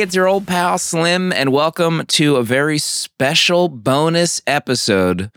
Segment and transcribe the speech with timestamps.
[0.00, 5.30] Hey, it's your old pal Slim, and welcome to a very special bonus episode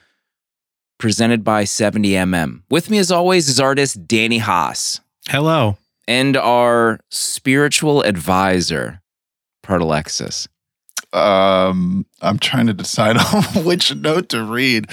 [0.98, 2.62] presented by 70mm.
[2.70, 5.76] With me, as always, is artist Danny Haas Hello.
[6.08, 9.02] and our spiritual advisor,
[9.66, 10.48] Protolexis.
[11.12, 14.88] um i'm trying to decide on which note to read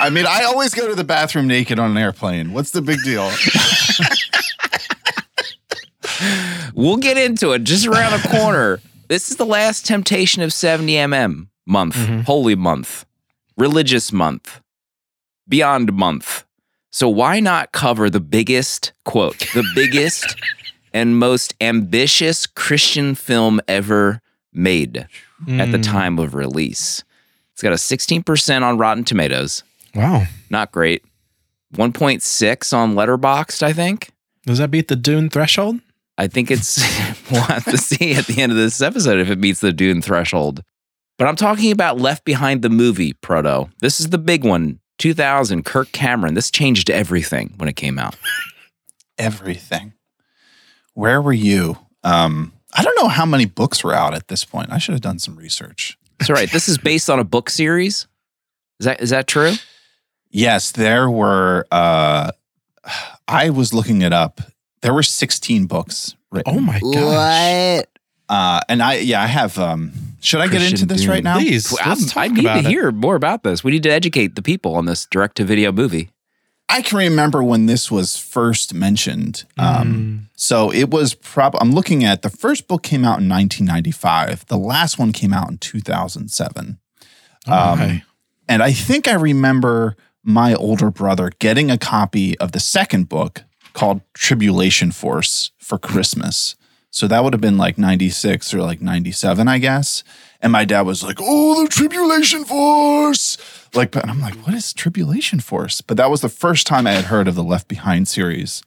[0.00, 2.98] i mean i always go to the bathroom naked on an airplane what's the big
[3.04, 3.30] deal
[6.74, 8.80] We'll get into it just around the corner.
[9.12, 12.24] This is the last temptation of 70mm month, Mhm.
[12.24, 13.04] holy month,
[13.58, 14.62] religious month,
[15.46, 16.44] beyond month.
[16.90, 20.24] So why not cover the biggest, quote, the biggest
[20.94, 25.06] and most ambitious Christian film ever made
[25.46, 25.82] at the Mm.
[25.84, 27.04] time of release?
[27.52, 29.62] It's got a 16% on Rotten Tomatoes.
[29.94, 30.26] Wow.
[30.48, 31.04] Not great.
[31.76, 34.08] 1.6 on Letterboxd, I think.
[34.46, 35.80] Does that beat the Dune threshold?
[36.18, 36.78] I think it's
[37.30, 40.02] we'll have to see at the end of this episode if it meets the Dune
[40.02, 40.62] threshold.
[41.18, 43.70] But I'm talking about Left Behind the movie, Proto.
[43.80, 44.80] This is the big one.
[44.98, 46.34] 2000, Kirk Cameron.
[46.34, 48.16] This changed everything when it came out.
[49.18, 49.92] everything
[50.94, 54.72] where were you um i don't know how many books were out at this point
[54.72, 58.06] i should have done some research So right, this is based on a book series.
[58.80, 59.52] Is that is that true?
[60.30, 62.30] yes there were uh
[63.28, 64.40] i was looking it up
[64.82, 67.84] there were 16 books written Oh my gosh.
[68.28, 71.10] uh and i yeah i have um should i get into this Dune.
[71.10, 72.70] right now Please, Well, let's talk I need about to it.
[72.70, 73.64] hear more about this.
[73.64, 76.10] We need to educate the people on this direct to video movie.
[76.68, 79.44] I can remember when this was first mentioned.
[79.58, 80.20] Um, Mm.
[80.36, 81.56] So it was prob.
[81.60, 84.46] I'm looking at the first book came out in 1995.
[84.46, 86.78] The last one came out in 2007.
[87.48, 88.02] Oh, um, okay.
[88.48, 93.42] And I think I remember my older brother getting a copy of the second book
[93.72, 96.56] called Tribulation Force for Christmas.
[96.90, 100.04] So that would have been like 96 or like 97, I guess.
[100.42, 103.38] And my dad was like, Oh, the Tribulation Force.
[103.74, 105.80] Like, and I'm like, What is Tribulation Force?
[105.80, 108.62] But that was the first time I had heard of the Left Behind series.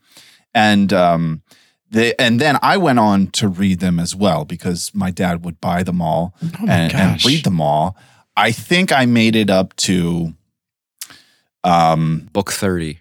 [0.54, 1.44] And, um,
[1.92, 5.62] they, and then I went on to read them as well because my dad would
[5.62, 7.96] buy them all Oh and, and read them all.
[8.36, 10.34] I think I made it up to
[11.64, 13.00] um Book 30.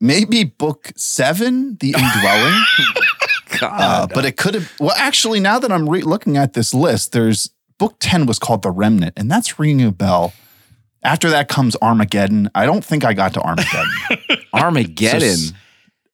[0.00, 2.64] Maybe book seven, The Indwelling.
[3.60, 3.80] God.
[3.80, 7.12] uh, but it could have well actually now that I'm re- looking at this list,
[7.12, 10.32] there's book 10 was called The Remnant, and that's ringing a bell.
[11.02, 12.50] After that comes Armageddon.
[12.54, 13.90] I don't think I got to Armageddon.
[14.52, 15.36] Armageddon.
[15.36, 15.54] So-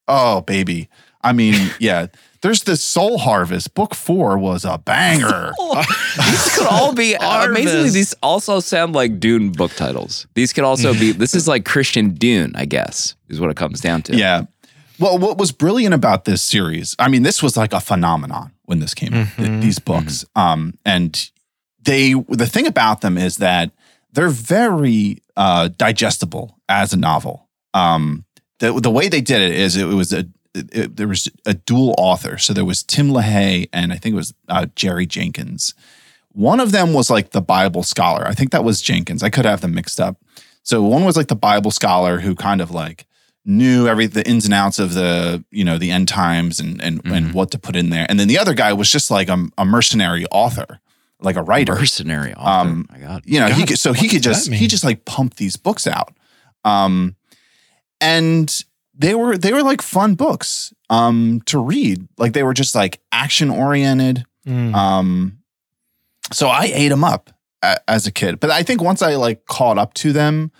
[0.09, 0.89] oh, baby.
[1.22, 2.09] I mean, yeah.
[2.44, 3.72] There's the Soul Harvest.
[3.72, 5.55] Book four was a banger.
[6.19, 7.88] these could all be amazingly.
[7.88, 10.27] These also sound like Dune book titles.
[10.34, 11.12] These could also be.
[11.12, 14.16] This is like Christian Dune, I guess, is what it comes down to.
[14.19, 14.43] Yeah.
[14.99, 18.78] Well, what was brilliant about this series, I mean, this was like a phenomenon when
[18.78, 20.27] this came out, th- these books.
[20.37, 21.31] Um, and
[21.83, 23.71] they, the thing about them is that
[24.12, 27.49] they're very uh, digestible as a novel.
[27.72, 28.27] Um,
[28.59, 31.54] the, the way they did it is it was a, it, it- there was a
[31.54, 32.38] dual author.
[32.38, 35.75] So there was Tim LaHaye and I think it was uh, Jerry Jenkins.
[36.32, 38.26] One of them was like the Bible scholar.
[38.26, 39.22] I think that was Jenkins.
[39.22, 40.16] I could have them mixed up.
[40.62, 43.06] So one was like the Bible scholar who kind of like
[43.44, 47.00] knew every the ins and outs of the you know the end times and and
[47.04, 47.34] and Mhm.
[47.34, 48.06] what to put in there.
[48.09, 50.81] And then the other guy was just like a, a mercenary author,
[51.21, 51.75] like a writer.
[51.75, 52.69] mercenary author.
[52.71, 53.22] Um, my God.
[53.26, 56.15] You know, he could, so he could just he just like pump these books out.
[56.65, 57.15] Um,
[58.00, 58.65] and
[58.97, 62.06] they were they were like fun books um to read.
[62.19, 64.25] Like they were just like action oriented.
[64.47, 64.75] Mm.
[64.75, 65.38] Um,
[66.32, 67.31] so I ate them up
[67.62, 70.53] a, as a kid, but I think once I like caught up to them,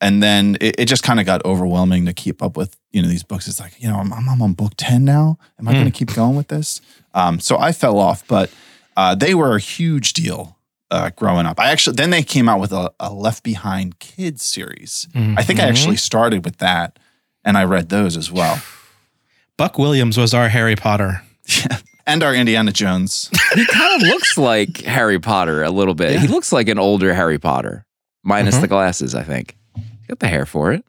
[0.00, 3.08] and then it, it just kind of got overwhelming to keep up with you know
[3.08, 3.48] these books.
[3.48, 5.38] It's like you know I'm, I'm on book ten now.
[5.58, 5.78] Am I Hmm.
[5.78, 6.80] going to keep going with this?
[7.14, 8.50] Um, so I fell off, but
[8.96, 10.58] uh, they were a huge deal
[10.90, 11.58] uh, growing up.
[11.58, 15.08] I actually then they came out with a, a Left Behind Kids series.
[15.14, 16.98] I think I actually started with that,
[17.44, 18.62] and I read those as well,
[19.56, 21.22] Buck Williams was our Harry Potter.
[22.06, 23.28] and our Indiana Jones.
[23.54, 26.18] he kind of looks like Harry Potter a little bit.
[26.20, 27.84] He looks like an older Harry Potter,
[28.22, 28.60] minus Mhm.
[28.62, 29.14] the glasses.
[29.14, 29.56] I think.
[29.76, 30.84] He's got the hair for it.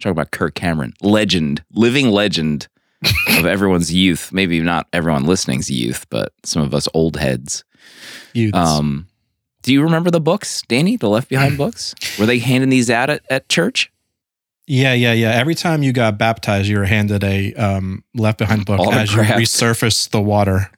[0.00, 2.68] Talking about Kirk Cameron, legend, living legend
[3.38, 4.32] of everyone's youth.
[4.32, 7.64] Maybe not everyone listening's youth, but some of us old heads.
[8.32, 8.56] Youths.
[8.56, 9.06] Um,
[9.62, 10.96] do you remember the books, Danny?
[10.96, 11.94] The Left Behind books?
[12.18, 13.92] Were they handing these out at, at church?
[14.70, 15.30] Yeah, yeah, yeah.
[15.32, 19.20] Every time you got baptized, you were handed a um, Left Behind book as you
[19.20, 20.70] resurfaced the water.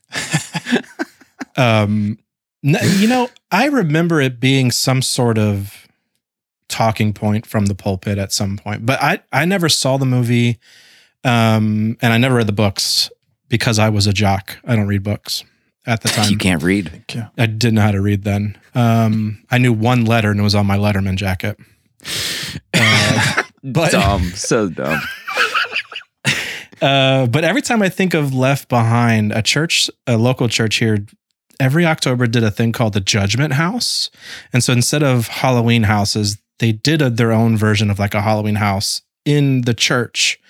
[1.57, 2.19] um,
[2.63, 5.87] you know, I remember it being some sort of
[6.69, 10.59] talking point from the pulpit at some point, but I I never saw the movie,
[11.23, 13.11] um, and I never read the books
[13.51, 14.57] because I was a jock.
[14.65, 15.45] I don't read books.
[15.87, 16.31] at the time.
[16.31, 17.05] You can't read.
[17.37, 18.57] I didn't know how to read then.
[18.75, 21.59] Um, I knew one letter and it was on my Letterman jacket.
[22.75, 24.25] Uh, but Dumb.
[24.31, 25.01] So dumb.
[26.83, 31.07] uh, but every time I think of Left Behind, a church, a local church here,
[31.61, 34.11] every October did a thing called the Judgment House,
[34.53, 38.23] and so instead of Halloween houses, they did a, their own version of like a
[38.23, 40.41] Halloween house in the church,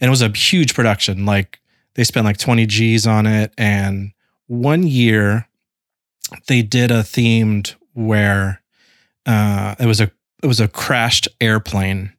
[0.00, 1.26] and it was a huge production.
[1.26, 1.60] Like
[1.94, 4.12] they spent like twenty G's on it, and
[4.46, 5.48] one year
[6.46, 8.62] they did a themed where
[9.26, 10.10] uh, it was a
[10.42, 12.12] it was a crashed airplane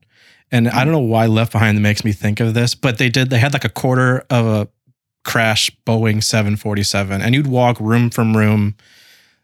[0.53, 3.31] and I don't know why Left Behind makes me think of this, but they did.
[3.31, 4.67] They had like a quarter of a
[5.25, 8.75] crash Boeing 747, and you'd walk room from room,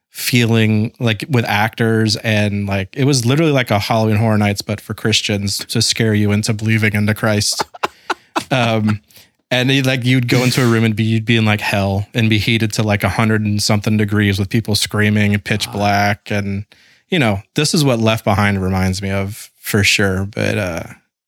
[0.09, 4.79] feeling like with actors, and like it was literally like a Halloween Horror Nights, but
[4.79, 7.63] for Christians to scare you into believing into Christ.
[8.51, 9.01] um,
[9.50, 12.29] and like you'd go into a room and be you'd be in like hell and
[12.29, 16.29] be heated to like a hundred and something degrees with people screaming and pitch black
[16.29, 16.67] and
[17.07, 20.25] you know this is what Left Behind reminds me of for sure.
[20.25, 20.83] But uh,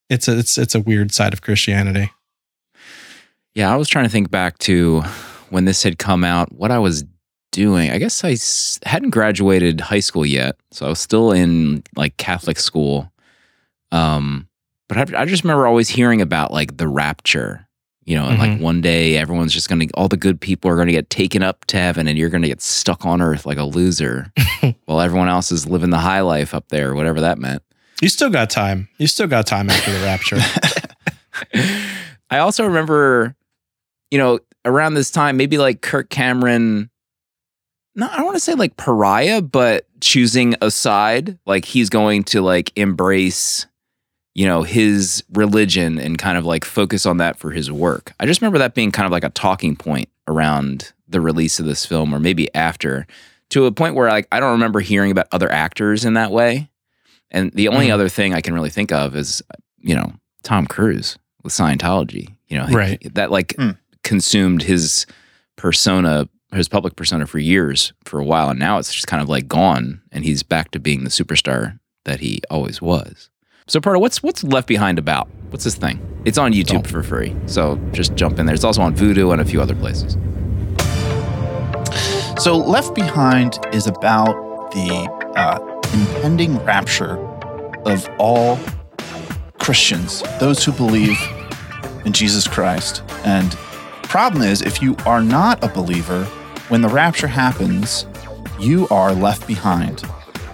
[0.10, 2.12] it's a it's it's a weird side of Christianity.
[3.54, 5.02] Yeah, I was trying to think back to
[5.50, 7.04] when this had come out, what I was
[7.52, 7.92] doing.
[7.92, 8.38] I guess I
[8.90, 13.12] hadn't graduated high school yet, so I was still in like Catholic school.
[13.92, 14.48] Um,
[14.88, 17.68] but I, I just remember always hearing about like the rapture,
[18.06, 18.62] you know, and like Mhm.
[18.62, 21.78] one day everyone's just gonna, all the good people are gonna get taken up to
[21.78, 24.32] heaven, and you're gonna get stuck on earth like a loser,
[24.86, 27.64] while everyone else is living the high life up there, whatever that meant.
[28.02, 28.90] You still got time.
[28.98, 30.38] You still got time after the rapture.
[32.32, 33.36] I also remember,
[34.10, 36.90] you know, around this time, maybe like Kirk Cameron,
[37.96, 42.24] no, I don't want to say like pariah, but choosing a side, like he's going
[42.26, 43.68] to like embrace,
[44.34, 48.14] you know, his religion and kind of like focus on that for his work.
[48.20, 51.68] I just remember that being kind of like a talking point around the release of
[51.68, 53.06] this film or maybe after
[53.50, 56.71] to a point where like I don't remember hearing about other actors in that way.
[57.32, 57.94] And the only Mhm.
[57.94, 59.42] other thing I can really think of is,
[59.80, 60.14] you know,
[60.44, 62.28] Tom Cruise with Scientology.
[62.48, 63.72] You know, he- that like Hmm.
[64.04, 65.06] consumed his
[65.58, 69.30] persona, his public persona for years, for a while, and now it's just kind of
[69.30, 73.30] like gone, and he's back to being the superstar that he always was.
[73.68, 75.30] So, Pardo, what's what's Left Behind about?
[75.52, 76.00] What's this thing?
[76.26, 78.56] It's on YouTube Don't- for free, so just jump in there.
[78.56, 80.18] It's also on Vudu and a few other places.
[82.40, 85.60] So, Left Behind is about the uh,
[85.94, 87.18] impending rapture
[87.86, 88.60] of all
[89.60, 91.20] Christians, those who believe
[92.06, 93.04] in Jesus Christ.
[93.24, 93.52] And
[94.04, 96.26] problem is, if you are not a believer,
[96.70, 98.06] when the rapture happens,
[98.60, 100.04] you are left behind.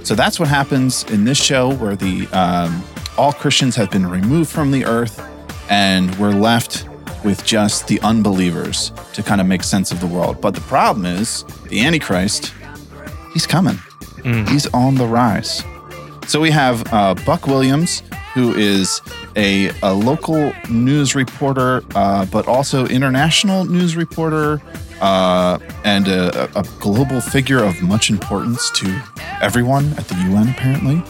[0.04, 2.84] So that's what happens in this show, where the um,
[3.18, 5.22] all Christians have been removed from the earth,
[5.70, 6.88] and we're left
[7.24, 10.40] with just the unbelievers to kind of make sense of the world.
[10.40, 12.54] But the problem is, the Antichrist,
[13.34, 13.80] he's coming.
[14.28, 14.50] Mm.
[14.50, 15.64] He's on the rise.
[16.28, 18.04] So we have uh, Buck Williams,
[18.34, 19.02] who is
[19.38, 24.62] a, a local news reporter, uh, but also international news reporter,
[25.00, 29.02] uh, and a, a global figure of much importance to
[29.42, 31.02] everyone at the UN, apparently.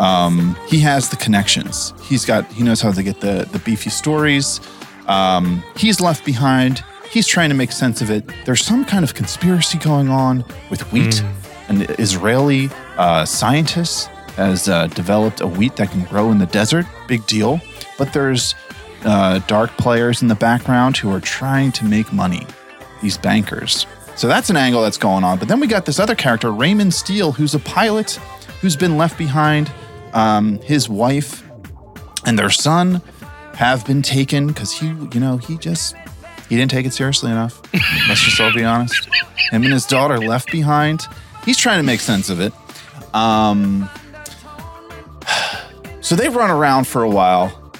[0.00, 1.94] Um, he has the connections.
[2.02, 2.50] He's got.
[2.52, 4.60] He knows how to get the the beefy stories.
[5.06, 6.82] Um, he's left behind.
[7.10, 8.24] He's trying to make sense of it.
[8.44, 11.22] There's some kind of conspiracy going on with wheat.
[11.68, 16.86] An Israeli uh, scientist has uh, developed a wheat that can grow in the desert.
[17.08, 17.60] Big deal.
[17.98, 18.54] But there's
[19.04, 22.46] uh, dark players in the background who are trying to make money.
[23.02, 23.86] These bankers.
[24.16, 25.38] So that's an angle that's going on.
[25.38, 28.12] But then we got this other character, Raymond Steele, who's a pilot
[28.60, 29.70] who's been left behind.
[30.14, 31.44] Um, his wife
[32.24, 33.02] and their son
[33.54, 35.94] have been taken because he, you know, he just
[36.48, 37.60] he didn't take it seriously enough.
[38.08, 39.06] Let's just all be honest.
[39.50, 41.02] Him and his daughter left behind.
[41.46, 42.52] He's trying to make sense of it.
[43.14, 43.88] Um,
[46.02, 47.72] so they run around for a while.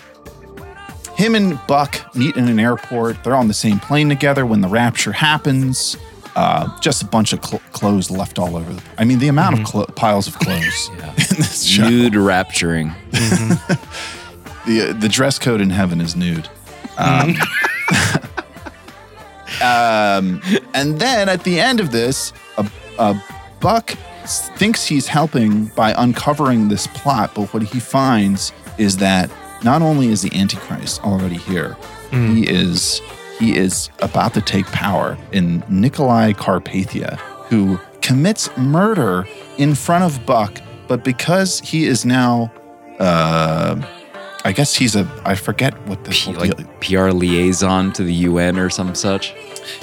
[1.17, 3.23] Him and Buck meet in an airport.
[3.25, 5.97] They're on the same plane together when the rapture happens.
[6.37, 8.73] Uh, just a bunch of cl- clothes left all over.
[8.73, 10.99] The, I mean, the amount of clo- piles of clothes in
[11.39, 11.89] this show.
[11.89, 12.95] Nude rapturing.
[14.67, 16.49] the the dress code in heaven is nude.
[16.99, 17.37] Um,
[19.63, 20.43] um,
[20.75, 23.15] and then at the end of this, a, a
[23.61, 23.91] Buck
[24.57, 29.31] thinks he's helping by uncovering this plot, but what he finds is that
[29.63, 31.77] not only is the Antichrist already here,
[32.11, 33.01] he is
[33.39, 37.17] he is about to take power in Nicolae Carpathia,
[37.49, 39.27] who commits murder
[39.59, 42.51] in front of Buck, but because he is now
[42.99, 43.81] uh,
[44.45, 45.11] I guess he's a.
[45.25, 49.35] I forget what the P- like PR liaison to the UN or some such.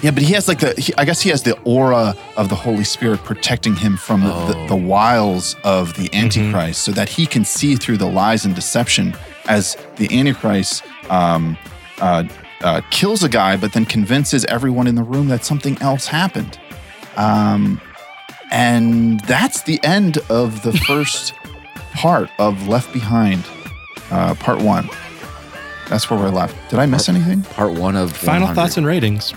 [0.01, 0.73] Yeah, but he has like the.
[0.77, 4.27] He, I guess he has the aura of the Holy Spirit protecting him from the,
[4.27, 4.67] the, Oh.
[4.67, 9.15] the wiles of the Antichrist, so that he can see through the lies and deception
[9.47, 11.57] as the Antichrist um,
[11.99, 12.23] uh,
[12.61, 16.57] uh, kills a guy, but then convinces everyone in the room that something else happened.
[17.17, 17.81] Um,
[18.51, 21.33] and that's the end of the first
[21.93, 23.43] part of Left Behind,
[24.11, 24.89] uh, part one.
[25.89, 26.55] That's where we're left.
[26.69, 27.41] Did I miss anything?
[27.43, 28.55] Part one of Final 100.
[28.55, 29.33] thoughts and ratings.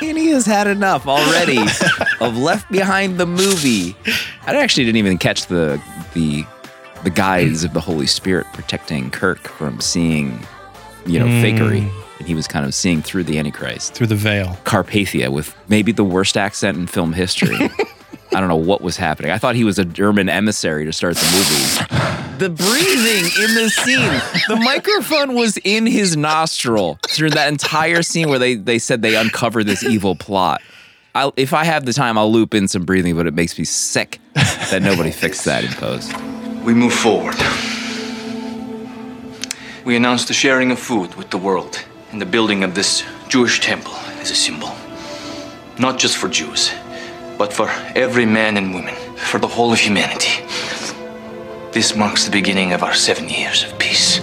[0.00, 1.58] Danny has had enough already
[2.20, 3.96] of Left Behind the movie.
[4.46, 5.80] I actually didn't even catch the
[6.14, 6.44] the
[7.04, 10.44] the guise of the Holy Spirit protecting Kirk from seeing,
[11.06, 11.42] you know, Mm.
[11.42, 13.94] fakery, and he was kind of seeing through the Antichrist.
[13.94, 14.58] Through the veil.
[14.64, 17.56] Carpathia with maybe the worst accent in film history.
[18.34, 19.30] I don't know what was happening.
[19.30, 22.38] I thought he was a German emissary to start the movie.
[22.38, 28.28] The breathing in the scene, the microphone was in his nostril through that entire scene
[28.28, 30.62] where they, they said they uncover this evil plot.
[31.14, 33.64] I'll, if I have the time, I'll loop in some breathing, but it makes me
[33.64, 36.16] sick that nobody fixed that in post.
[36.62, 37.34] We move forward.
[39.84, 41.82] We announce the sharing of food with the world
[42.12, 44.70] and the building of this Jewish temple is a symbol.
[45.78, 46.72] Not just for Jews,
[47.38, 50.42] but for every man and woman, for the whole of humanity.
[51.72, 54.20] This marks the beginning of our seven years of peace.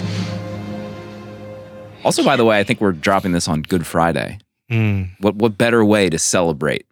[2.04, 4.38] Also, by the way, I think we're dropping this on Good Friday.
[4.70, 5.10] Mm.
[5.20, 6.86] What what better way to celebrate,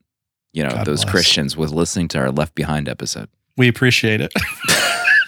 [0.52, 1.10] you know, God those bless.
[1.10, 3.28] Christians with listening to our Left Behind episode?
[3.56, 4.32] We appreciate it.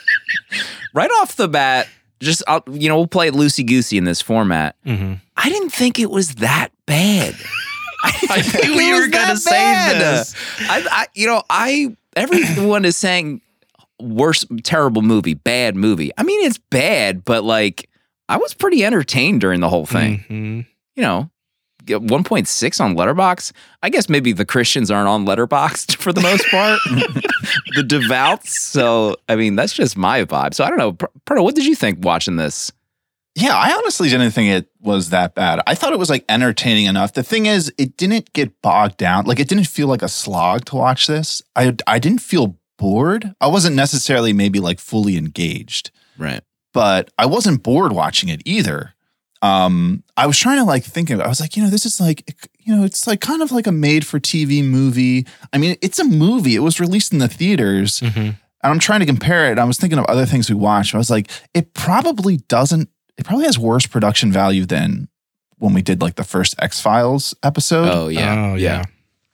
[0.94, 1.88] right off the bat,
[2.20, 4.76] just I'll, you know, we'll play it loosey goosey in this format.
[4.84, 7.34] hmm I didn't think it was that bad.
[8.02, 10.34] I, knew you were gonna that say this.
[10.60, 13.40] I, I, you know, I everyone is saying
[14.00, 16.10] worst, terrible movie, bad movie.
[16.18, 17.88] I mean, it's bad, but like
[18.28, 20.24] I was pretty entertained during the whole thing.
[20.28, 20.66] Mhm.
[20.96, 21.30] You know.
[21.86, 23.52] 1.6 on Letterboxd
[23.84, 26.80] i guess maybe the christians aren't on Letterboxd for the most part
[27.76, 31.44] the devouts so i mean that's just my vibe so i don't know Pr- Prado,
[31.44, 32.72] what did you think watching this
[33.38, 35.60] Yeah, I honestly didn't think it was that bad.
[35.66, 37.12] I thought it was like entertaining enough.
[37.12, 39.26] The thing is, it didn't get bogged down.
[39.26, 41.42] Like it didn't feel like a slog to watch this.
[41.54, 43.34] I I didn't feel bored.
[43.40, 46.40] I wasn't necessarily maybe like fully engaged, right
[46.72, 48.92] but I wasn't bored watching it either.
[49.42, 51.20] Um, I was trying to like think of.
[51.20, 53.66] I was like, you know, this is like, you know, it's like kind of like
[53.66, 55.26] a made for TV movie.
[55.54, 56.54] I mean, it's a movie.
[56.54, 58.16] It was released in the theaters Mhm.
[58.16, 59.58] and I'm trying to compare it.
[59.58, 60.94] I was thinking of other things we watched.
[60.94, 62.88] I was like, it probably doesn't.
[63.18, 65.08] It probably has worse production value than
[65.58, 68.84] when we did like the first X Files episode, oh yeah Oh, yeah.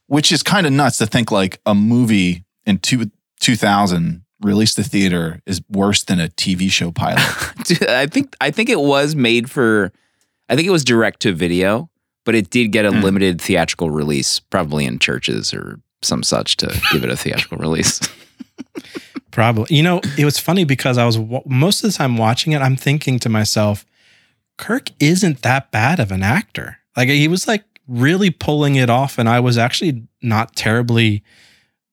[0.06, 3.10] which is kind of nuts to think like a movie in two,
[3.40, 7.22] 2000 released to theater is worse than a TV show pilot.
[7.64, 9.92] Dude, I think I think it was made for
[10.48, 11.90] I think it was direct to video,
[12.24, 13.00] but it did get a Hmm.
[13.02, 18.00] limited theatrical release, probably in churches or some such to give it a theatrical release.
[19.32, 19.74] Probably.
[19.74, 22.76] You know, it was funny because I was most of the time watching it, I'm
[22.76, 23.84] thinking to myself,
[24.58, 26.78] Kirk isn't that bad of an actor.
[26.96, 31.24] Like he was like really pulling it off, and I was actually not terribly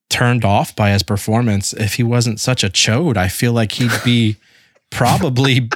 [0.09, 1.71] turned off by his performance.
[1.73, 4.35] If he wasn't such a chode, I feel like he'd be
[4.89, 5.69] probably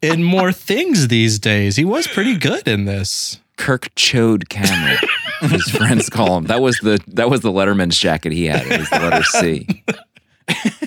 [0.00, 1.76] in more things these days.
[1.76, 3.40] He was pretty good in this.
[3.56, 4.98] Kirk Chode Cameron,
[5.42, 6.44] his friends call him.
[6.44, 8.66] That was the that was the Letterman's jacket he had.
[8.66, 9.84] It was the letter C.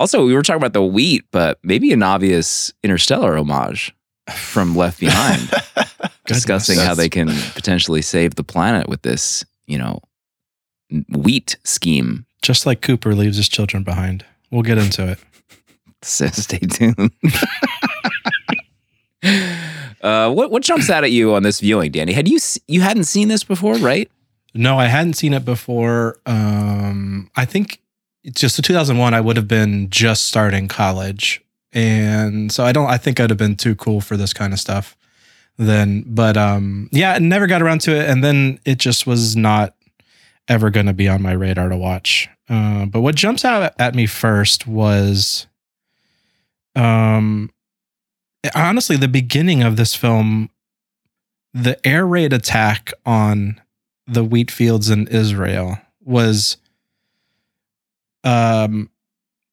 [0.00, 3.94] also, we were talking about the wheat, but maybe an obvious interstellar homage
[4.34, 5.50] from Left Behind,
[6.26, 10.00] discussing how they can potentially save the planet with this, you know,
[11.10, 12.24] wheat scheme.
[12.40, 14.24] Just like Cooper leaves his children behind.
[14.50, 15.18] We'll get into it.
[16.02, 16.96] So stay tuned.
[20.00, 22.14] uh, what what jumps out at you on this viewing, Danny?
[22.14, 22.38] Had you
[22.68, 24.10] you hadn't seen this before, right?
[24.54, 26.16] No, I hadn't seen it before.
[26.24, 27.82] Um, I think
[28.26, 31.42] just in 2001, I would have been just starting college.
[31.72, 34.58] And so I don't, I think I'd have been too cool for this kind of
[34.58, 34.96] stuff
[35.56, 36.04] then.
[36.06, 38.08] But um, yeah, I never got around to it.
[38.08, 39.74] And then it just was not
[40.48, 42.28] ever going to be on my radar to watch.
[42.48, 45.46] Uh, but what jumps out at me first was
[46.74, 47.50] um,
[48.54, 50.50] honestly, the beginning of this film,
[51.52, 53.60] the air raid attack on
[54.06, 56.56] the wheat fields in Israel was
[58.24, 58.90] um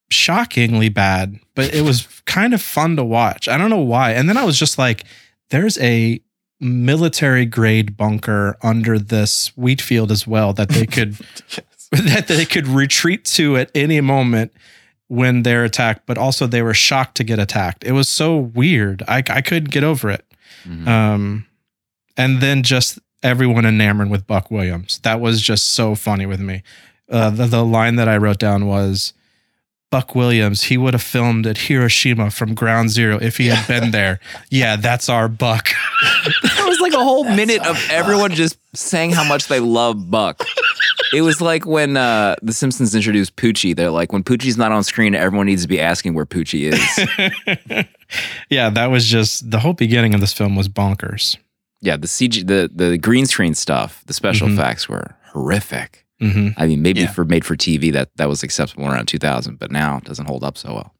[0.09, 3.47] shockingly bad, but it was kind of fun to watch.
[3.47, 4.11] I don't know why.
[4.13, 5.03] And then I was just like,
[5.49, 6.21] there's a
[6.59, 11.13] military grade bunker under this wheat field as well that they could
[11.91, 14.51] that they could retreat to at any moment
[15.07, 17.83] when they're attacked, but also they were shocked to get attacked.
[17.85, 19.03] It was so weird.
[19.07, 20.25] I I couldn't get over it.
[20.65, 20.87] Mhm.
[20.87, 21.45] Um,
[22.17, 24.99] and then just everyone enamored with Buck Williams.
[25.03, 26.61] That was just so funny with me.
[27.09, 29.13] Uh, the, the line that I wrote down was
[29.89, 33.91] Buck Williams, he would have filmed at Hiroshima from ground zero if he had been
[33.91, 34.19] there.
[34.49, 35.69] Yeah, that's our Buck.
[36.55, 40.43] There was like a whole minute of everyone just saying how much they love Buck.
[41.13, 43.73] It was like when uh, The Simpsons introduced Poochie.
[43.75, 47.85] They're like, when Poochie's not on screen, everyone needs to be asking where Poochie is.
[48.49, 51.37] yeah, that was just the whole beginning of this film was bonkers.
[51.81, 54.53] yeah, the CG, the the green screen stuff, the special Mhm.
[54.53, 56.05] effects were horrific.
[56.19, 57.11] Hmm I mean, maybe Yeah.
[57.11, 60.43] for made for TV that that was acceptable around 2000, but now it doesn't hold
[60.43, 60.93] up so well.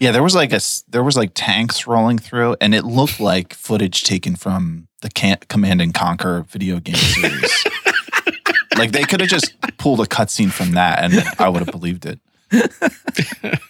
[0.00, 3.18] Yeah, there was like a s- there was like tanks rolling through, and it looked
[3.18, 7.64] like footage taken from the can- Command and Conquer video game series.
[8.78, 12.06] like they could have just pulled a cutscene from that, and I would have believed
[12.06, 12.20] it.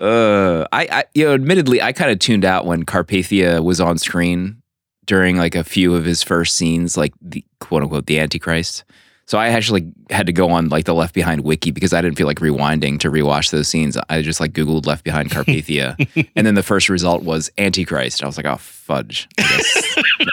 [0.00, 3.96] Uh, I, I, you know, admittedly, I kind of tuned out when Carpathia was on
[3.96, 4.60] screen
[5.06, 8.84] during like a few of his first scenes, like the quote unquote the Antichrist.
[9.26, 12.16] So I actually had to go on like the Left Behind wiki because I didn't
[12.16, 13.96] feel like rewinding to rewatch those scenes.
[14.08, 15.96] I just like Googled Left Behind Carpathia,
[16.36, 18.22] and then the first result was Antichrist.
[18.22, 19.28] I was like, oh fudge.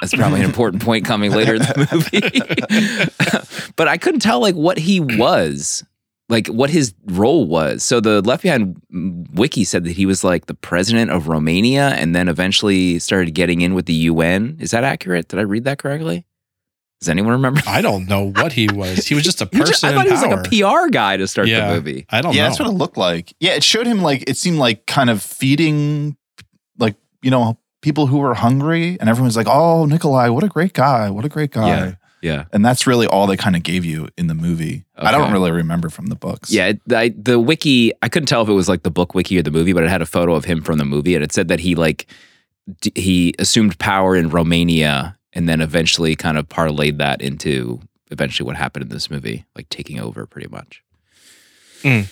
[0.01, 3.71] That's probably an important point coming later in the movie.
[3.75, 5.83] but I couldn't tell like what he was
[6.31, 7.83] like what his role was.
[7.83, 8.81] So the Left Behind
[9.33, 13.61] wiki said that he was like the president of Romania and then eventually started getting
[13.61, 14.57] in with the UN.
[14.59, 15.27] Is that accurate?
[15.27, 16.25] Did I read that correctly?
[17.01, 17.61] Does anyone remember?
[17.65, 19.07] I don't know what he was.
[19.07, 20.35] He was just a He just- person I thought in he was power.
[20.37, 21.67] like a PR guy to start Yeah.
[21.69, 22.05] the movie.
[22.09, 22.47] I don't yeah, know.
[22.49, 23.33] that's what it looked like.
[23.39, 26.15] Yeah, it showed him like it seemed like kind of feeding,
[26.77, 30.73] like you know, people who were hungry, and everyone's like, "Oh, Nicolae, what a great
[30.73, 31.09] guy!
[31.09, 31.93] What a great guy!" Yeah.
[32.21, 32.45] Yeah.
[32.53, 34.85] And that's really all they kind of gave you in the movie.
[34.95, 36.51] I don't really remember from the books.
[36.51, 39.41] Yeah, I, the wiki, I couldn't tell if it was like the book wiki or
[39.41, 41.47] the movie, but it had a photo of him from the movie and it said
[41.47, 42.05] that he like
[42.81, 48.45] d- he assumed power in Romania and then eventually kind of parlayed that into eventually
[48.45, 50.83] what happened in this movie, like taking over pretty much.
[51.83, 52.11] Mm.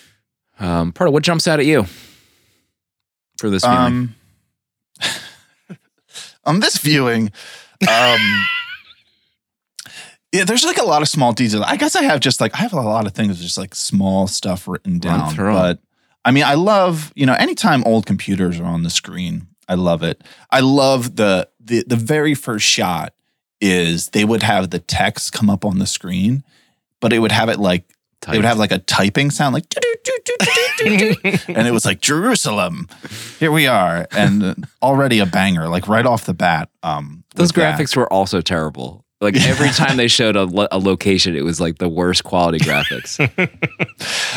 [0.60, 1.86] Um, Pardo, what jumps out at you
[3.38, 3.78] for this viewing?
[3.78, 4.16] Um,
[6.46, 7.32] on this viewing,
[7.88, 8.20] um,
[10.32, 11.64] yeah, there's like a lot of small details.
[11.66, 14.28] I guess I have just like I have a lot of things, just like small
[14.28, 15.34] stuff written down.
[15.34, 15.54] through 'em.
[15.56, 15.80] But
[16.26, 20.04] I mean, I love you know anytime old computers are on the screen, I love
[20.04, 20.22] it.
[20.52, 23.14] I love the the the very first shot
[23.62, 26.44] is they would have the text come up on the screen,
[27.00, 27.86] but it would have it like
[28.28, 29.66] they would have like a typing sound like
[30.86, 32.88] and it was like Jerusalem.
[33.40, 36.70] Here we are, and already a banger, like right off the bat.
[36.84, 37.80] Um, Those with that.
[37.80, 39.06] graphics were also terrible.
[39.22, 42.60] Like every time they showed a, lo- a location, it was like the worst quality
[42.60, 43.20] graphics.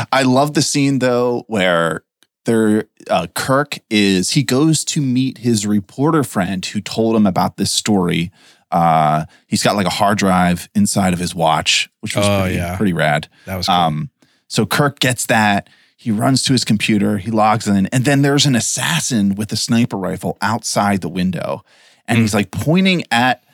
[0.12, 2.04] I love the scene though where
[2.44, 7.56] there uh, Kirk is he goes to meet his reporter friend who told him about
[7.56, 8.30] this story.
[8.70, 12.56] Uh, he's got like a hard drive inside of his watch, which was Oh, pretty,
[12.56, 12.76] yeah.
[12.76, 13.28] pretty rad.
[13.46, 13.74] that was cool.
[13.76, 14.10] Um,
[14.48, 15.68] so Kirk gets that.
[15.96, 17.18] He runs to his computer.
[17.18, 21.62] He logs in, and then there's an assassin with a sniper rifle outside the window,
[22.08, 23.44] and he's like pointing at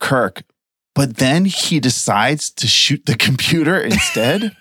[0.00, 0.42] Kirk.
[0.94, 4.56] But then he decides to shoot the computer instead.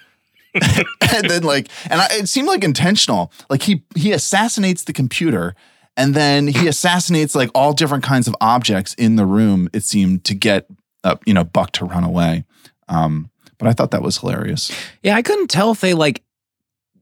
[1.13, 3.31] and then like, and I, it seemed like intentional.
[3.49, 5.55] Like he he assassinates the computer,
[5.95, 9.69] and then he assassinates like all different kinds of objects in the room.
[9.73, 10.67] It seemed to get
[11.03, 12.45] uh, you know Buck to run away.
[12.89, 14.71] Um, but I thought that was hilarious.
[15.03, 16.23] Yeah, I couldn't tell if they like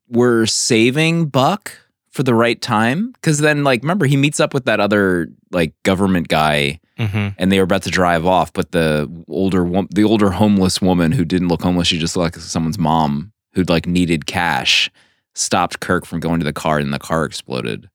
[0.09, 1.71] were saving Buck
[2.11, 5.73] for the right time because then like remember he meets up with that other like
[5.83, 7.35] government guy Mhm.
[7.37, 11.11] and they were about to drive off, but the older wo- the older homeless woman
[11.11, 14.91] who didn't look homeless, she just looked like someone's mom who'd like needed cash,
[15.33, 17.89] stopped Kirk from going to the car and the car exploded.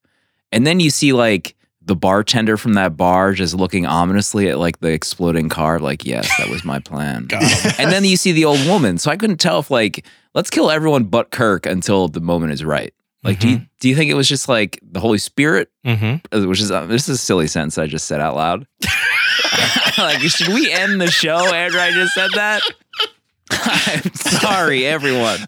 [0.53, 4.81] And then you see like the bartender from that bar just looking ominously at like
[4.81, 7.29] the exploding car, like, yes, that was my plan.
[7.79, 8.99] And then you see the old woman.
[8.99, 12.65] So I couldn't tell if like let's kill everyone but Kirk until the moment is
[12.65, 12.93] right.
[13.23, 16.23] Like, do you do you think it was just like the Holy Spirit, Mhm.
[16.33, 18.67] uh, which is uh, this is a silly sentence I just said out loud.
[19.99, 22.63] like, should we end the show after I just said that?
[23.51, 25.39] I'm sorry, everyone.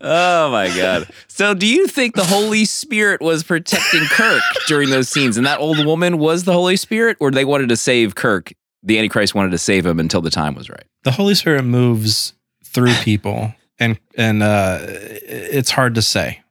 [0.00, 1.08] oh my god.
[1.28, 5.60] So do you think the Holy Spirit was protecting Kirk during those scenes and that
[5.60, 8.52] old woman was the Holy Spirit or they wanted to save Kirk?
[8.82, 10.84] The Antichrist wanted to save him until the time was right.
[11.04, 12.32] The Holy Spirit moves
[12.64, 16.42] through people, and and uh, it's hard to say.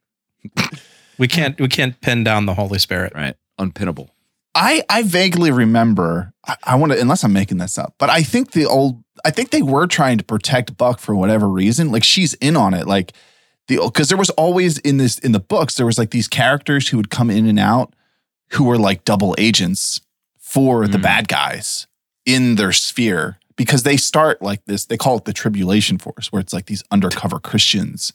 [1.18, 3.14] We can't we can't pin down the Holy Spirit.
[3.16, 3.36] Right.
[3.60, 4.10] Unpinnable.
[4.58, 6.34] I I vaguely remember.
[6.46, 9.04] I, I want to, unless I'm making this up, but I think the old.
[9.26, 11.92] I think they were trying to protect Buck for whatever reason.
[11.92, 12.88] Like she's in on it.
[12.88, 13.14] Like
[13.68, 16.88] the because there was always in this in the books there was like these characters
[16.90, 17.94] who would come in and out
[18.52, 20.02] who were like double agents
[20.40, 21.02] for the Mm.
[21.04, 21.88] bad guys
[22.26, 24.86] in their sphere because they start like this.
[24.86, 28.14] They call it the Tribulation Force, where it's like these undercover Christians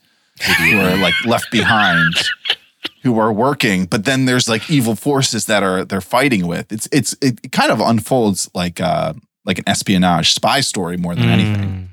[0.58, 2.14] who are like left behind
[3.02, 6.88] who are working but then there's like evil forces that are they're fighting with it's
[6.92, 9.12] it's it kind of unfolds like uh
[9.44, 11.88] like an espionage spy story more than anything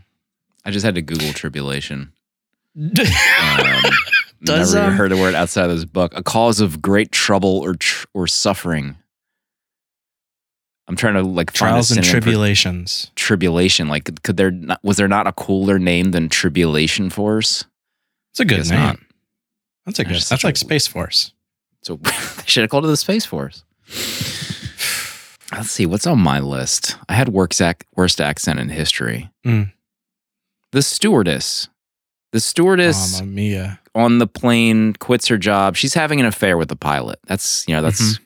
[0.66, 2.12] I just had to Google tribulation.
[2.78, 2.92] Mm.
[4.42, 6.14] Um, Does, never even um, heard a word outside of this book.
[6.16, 8.96] A cause of great trouble or tr- or suffering.
[10.88, 13.12] I'm trying to like Trials and synonym for tribulations.
[13.16, 13.90] tribulation.
[13.90, 17.66] Like, could there not, was there not a cooler name than Tribulation Force?
[18.32, 18.80] It's a good Guess name.
[18.80, 19.00] not.
[19.90, 20.16] That's a good.
[20.22, 21.34] That's a- like Space Force.
[21.82, 22.12] So they
[22.46, 23.64] should have called it the Space Force.
[25.52, 26.96] Let's see what's on my list.
[27.10, 29.30] I had worst, ac- worst accent in history.
[29.46, 29.72] Mm.
[30.72, 31.70] The stewardess.
[32.32, 33.20] The stewardess
[33.96, 35.76] on the plane quits her job.
[35.76, 37.18] She's having an affair with the pilot.
[37.26, 38.24] That's you know that's Mm-hmm.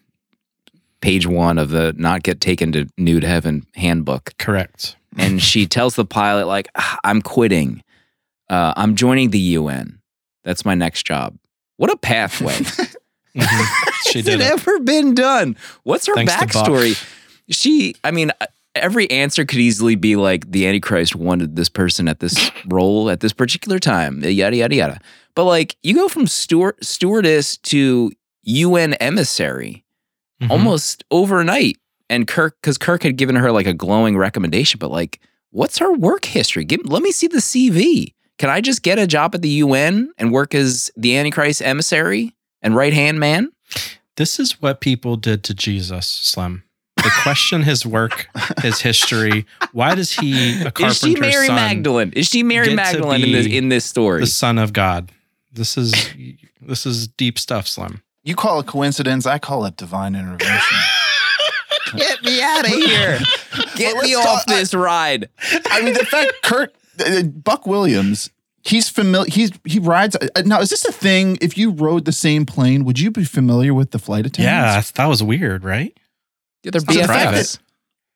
[0.99, 4.33] page one of the not get taken to nude heaven handbook.
[4.37, 4.97] Correct.
[5.17, 7.81] And she tells the pilot like "Ah, I'm quitting.
[8.49, 9.99] Uh, I'm joining the UN.
[10.43, 11.37] That's my next job.
[11.77, 12.57] What a pathway.
[13.35, 14.03] Mhm.
[14.03, 14.51] she Has did it it.
[14.51, 15.57] ever been done?
[15.81, 16.93] What's her Thanks backstory?
[17.49, 22.07] She, I mean, uh, every answer could easily be like the Antichrist wanted this person
[22.07, 24.99] at this role at this particular time, yada yada yada.
[25.33, 28.11] But like, you go from steward stewardess to
[28.43, 29.83] UN emissary
[30.41, 30.51] Mhm.
[30.51, 31.77] almost overnight,
[32.11, 35.91] and Kirk, because Kirk had given her like a glowing recommendation, but like, what's her
[35.91, 36.65] work history?
[36.65, 38.13] Give, let me see the CV.
[38.37, 42.33] Can I just get a job at the UN and work as the Antichrist emissary
[42.61, 43.51] and right hand man?
[44.17, 46.63] This is what people did to Jesus, Slim.
[46.97, 48.27] They question his work,
[48.61, 49.45] his history.
[49.71, 52.13] Why does he, a carpenter's Is she Mary son, Magdalene?
[52.15, 54.21] Is she Mary Magdalene in this in this story?
[54.21, 55.11] the son of God?
[55.51, 55.91] This is
[56.61, 58.01] this is deep stuff, Slim.
[58.23, 60.77] you call it coincidence i call it divine intervention
[61.97, 63.19] Get me out of here!
[63.75, 65.27] Get Well, me off talk- this ride.
[65.67, 66.73] i mean the fact kirk
[67.43, 68.29] buck williams
[68.63, 72.11] he's familiar he's he rides uh, now is this a thing if you rode the
[72.11, 75.97] same plane would you be familiar with the flight attendants Yeah, that was weird, right?
[76.63, 77.59] Yeah, they're So the fact BFFs.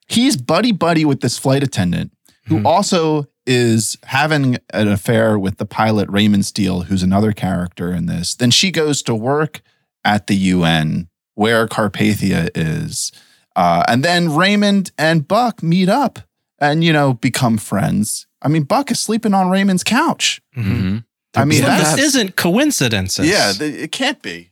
[0.08, 2.12] he's buddy buddy with this flight attendant
[2.46, 2.66] who Mhm.
[2.66, 8.36] also is having an affair with the pilot Raymond Steele, who's another character in this.
[8.36, 9.62] Then she goes to work
[10.06, 13.12] at the UN where Carpathia is.
[13.56, 16.20] Uh, and then Raymond and Buck meet up
[16.60, 18.28] and, you know, become friends.
[18.42, 20.42] I mean, Buck is sleeping on Raymond's couch.
[20.56, 21.04] Mhm.
[21.36, 23.28] I mean, Slim, that's, this isn't coincidences.
[23.30, 24.52] yeah, th- it can't be.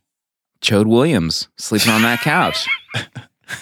[0.62, 2.68] Chode Williams sleeping on that couch.
[2.96, 3.04] How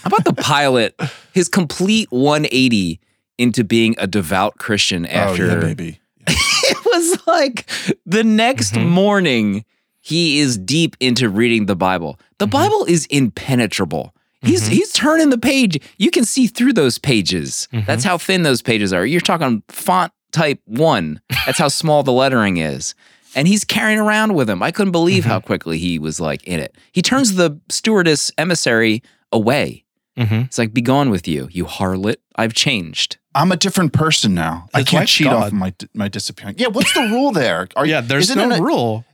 [0.05, 0.99] about the pilot?
[1.33, 2.99] His complete 180
[3.37, 5.99] into being a devout Christian after oh, yeah, baby.
[6.27, 7.69] it was like
[8.05, 8.87] the next Mhm.
[8.87, 9.65] morning
[9.99, 12.51] he is deep into reading the bible the Mhm.
[12.51, 14.73] bible is impenetrable he's Mhm.
[14.73, 17.85] he's turning the page you can see through those pages Mhm.
[17.85, 22.11] that's how thin those pages are you're talking font type 1 that's how small the
[22.11, 22.93] lettering is
[23.35, 26.59] and he's carrying around with him i couldn't believe how quickly he was like in
[26.59, 29.01] it he turns the stewardess emissary
[29.31, 29.83] away
[30.17, 30.45] Mhm.
[30.45, 34.67] it's like be gone with you you harlot i've changed I'm a different person now.
[34.75, 35.45] I can't wife's cheat God.
[35.45, 36.59] off my my disappearance.
[36.61, 37.67] Yeah, what's the rule there?
[37.75, 39.05] Are, yeah, there's is it no an- rule.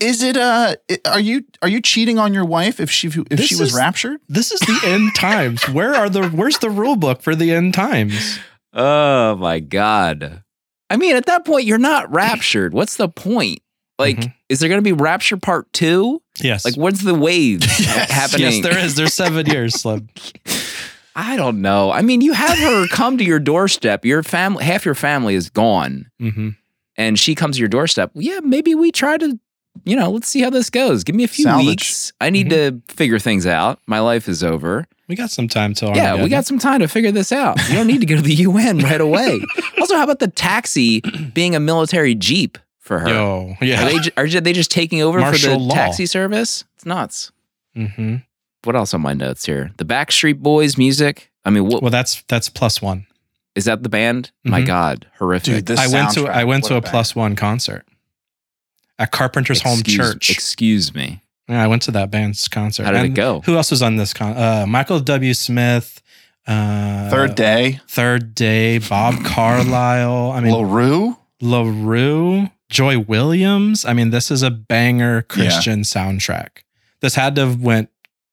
[0.00, 3.46] Is it uh are you are you cheating on your wife if she if This
[3.46, 4.20] she was is- raptured?
[4.28, 5.68] This is the end times.
[5.68, 8.38] Where are the where's the rule book for the end times?
[8.72, 10.42] Oh my God.
[10.90, 12.72] I mean, at that point, you're not raptured.
[12.74, 13.60] What's the point?
[13.98, 14.34] Like, Mhm.
[14.48, 16.20] is there going to be rapture part two?
[16.40, 16.64] Yes.
[16.64, 17.62] Like, what's the wave
[18.08, 18.50] happening?
[18.52, 18.94] Yes, there is.
[18.96, 20.08] There's seven years, Slim.
[21.16, 21.90] I don't know.
[21.92, 24.04] I mean, you have her come to your doorstep.
[24.04, 26.50] Your family, half your family is gone, hmm
[26.96, 28.12] and she comes to your doorstep.
[28.14, 29.36] Yeah, maybe we try to,
[29.84, 31.04] you know, let's see how this goes.
[31.04, 31.66] Give me a few Salvage.
[31.66, 32.12] weeks.
[32.20, 33.80] I need to figure things out.
[33.86, 34.86] My life is over.
[35.08, 37.58] We got some time till Yeah, we got some time to figure this out.
[37.68, 39.40] You don't need to go to the UN right away.
[39.80, 41.00] also, how about the taxi
[41.34, 43.08] being a military jeep for her?
[43.08, 43.82] Yo, yeah.
[43.82, 43.90] Are
[44.26, 45.74] they are they just taking over for the law.
[45.74, 46.64] taxi service?
[46.76, 47.32] It's nuts.
[47.74, 48.16] hmm
[48.62, 49.72] What else on my notes here?
[49.76, 51.30] The Backstreet Boys music.
[51.44, 53.06] I mean, what is Well, that's that's plus one.
[53.54, 53.82] Is that?
[53.82, 54.30] The band?
[54.42, 54.66] My Mhm.
[54.66, 55.54] God, horrific.
[55.54, 56.90] Dude, this I went to I went what to a band.
[56.90, 57.84] plus one concert
[58.98, 60.30] at Carpenter's Home Church.
[60.30, 61.20] Excuse me.
[61.48, 62.84] yeah, I went to that band's concert.
[62.84, 63.40] How did it go?
[63.42, 64.36] Who else was on this con?
[64.36, 65.34] Uh, Michael W.
[65.34, 66.00] Smith.
[66.46, 67.80] Uh, Third day.
[67.88, 68.78] Third Day.
[68.78, 70.32] Bob Carlisle.
[70.32, 71.16] I mean, LaRue?
[71.40, 73.84] LaRue, Joy Williams.
[73.84, 76.62] I mean, this is a banger Christian soundtrack.
[77.00, 77.90] This had to have went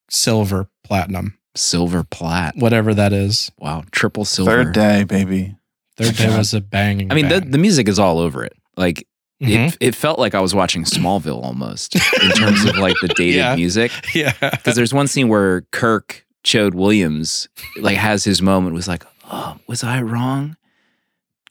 [0.10, 1.38] silver platinum.
[1.56, 2.56] Silver plat.
[2.56, 3.52] whatever that is.
[3.58, 4.52] Wow, triple silver.
[4.63, 5.56] Third day, baby.
[5.97, 7.12] Third day was a banging.
[7.12, 8.54] I mean, the, the music is all over it.
[8.78, 9.06] Like
[9.41, 9.69] Mhm.
[9.69, 13.36] it, it felt like I was watching Smallville almost in terms of like the dated
[13.36, 13.56] Yeah.
[13.56, 13.91] music.
[14.15, 17.49] yeah, Because there's one scene where Kirk Chode Williams
[17.80, 20.58] like has his moment was like, oh, was I wrong?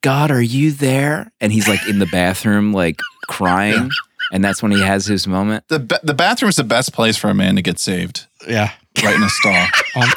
[0.02, 1.30] God, are you there?
[1.40, 2.98] And he's like in the bathroom, like
[3.28, 3.90] crying.
[4.32, 5.64] And that's when he has his moment.
[5.68, 8.26] The ba- the bathroom is the best place for a man to get saved.
[8.48, 8.70] yeah.
[9.04, 9.66] Right in a stall.
[9.96, 10.08] Um,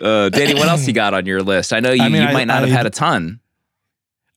[0.00, 1.72] Uh, Danny, what else you got on your list?
[1.72, 3.40] I know you, I mean, you I- might not have had a ton.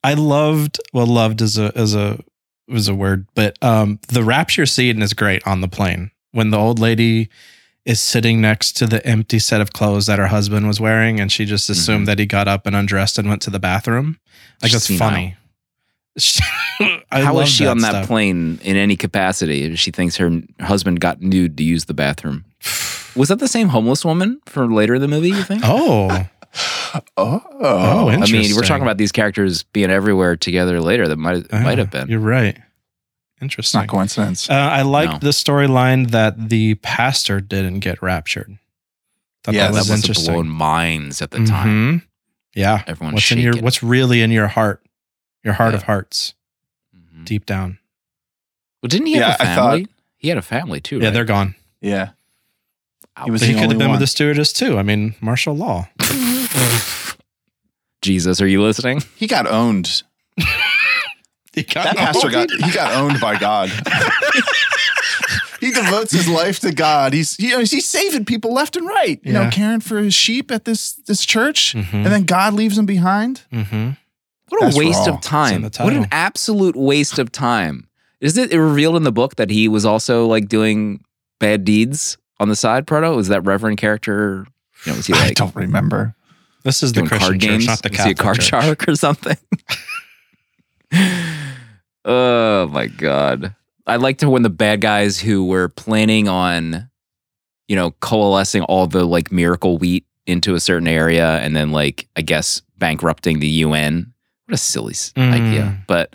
[0.03, 2.19] I loved well, loved as a as a
[2.67, 6.57] was a word, but um, the rapture scene is great on the plane when the
[6.57, 7.29] old lady
[7.85, 11.31] is sitting next to the empty set of clothes that her husband was wearing, and
[11.31, 12.05] she just assumed Mhm.
[12.07, 14.17] that he got up and undressed and went to the bathroom.
[14.61, 15.35] Like She's it's funny.
[17.11, 18.07] How was love she on that stuff.
[18.07, 19.75] plane in any capacity?
[19.75, 22.43] She thinks her husband got nude to use the bathroom.
[23.15, 25.61] Was that the same homeless woman for later in the movie, you think?
[25.65, 26.25] Oh,
[27.17, 31.07] Oh, oh, I mean, we're talking about these characters being everywhere together later.
[31.07, 32.07] That might Ah, might have been.
[32.09, 32.57] You're right.
[33.41, 33.81] Interesting.
[33.81, 34.49] not coincidence.
[34.49, 35.19] Uh, I liked No.
[35.19, 38.57] the storyline that the pastor didn't get raptured.
[39.43, 40.33] Thought Yeah, that was that must have interesting.
[40.33, 41.67] blown minds at the time.
[42.01, 42.01] Mhm.
[42.55, 42.83] Yeah.
[42.87, 44.81] Everyone's what's in your what's really in your heart
[45.43, 45.77] your heart Yeah.
[45.77, 46.33] of hearts
[46.95, 47.25] Mhm.
[47.25, 47.77] deep down
[48.81, 49.87] Well, didn't he have Yeah, a I thought- family?
[50.17, 50.97] he had a family too.
[50.97, 51.13] yeah right?
[51.13, 52.09] they're gone Yeah.
[53.23, 53.91] He was he the could have been one.
[53.91, 55.87] with the stewardess too i mean martial law
[58.01, 59.01] Jesus, are you listening?
[59.15, 60.03] He got owned.
[61.53, 63.69] he got That pastor got he got owned by God.
[65.59, 67.13] he devotes his life to God.
[67.13, 69.19] He's you know he's saving people left and right.
[69.23, 71.91] You know, caring for his sheep at this this church, Mhm.
[71.93, 73.41] and then God leaves him behind.
[73.51, 73.91] mm-hmm.
[74.49, 75.15] What a That's waste raw.
[75.15, 75.65] of time.
[75.65, 77.89] It's in the What an absolute waste of time.
[78.21, 81.03] Is it revealed in the book that he was also like doing
[81.39, 83.13] bad deeds on the side, Proto?
[83.15, 84.45] Was that Reverend character?
[84.85, 86.15] You know, was he I don't remember.
[86.67, 87.65] This is the christian card church games?
[87.65, 88.45] not the was he a card church.
[88.45, 89.37] shark or something?
[92.05, 93.55] oh my god.
[93.85, 96.89] I liked to when the bad guys who were planning on,
[97.67, 102.07] you know, coalescing all the like miracle wheat into a certain area and then like
[102.15, 104.13] I guess bankrupting the UN.
[104.45, 105.31] What a silly Mm.
[105.33, 105.77] idea.
[105.87, 106.13] But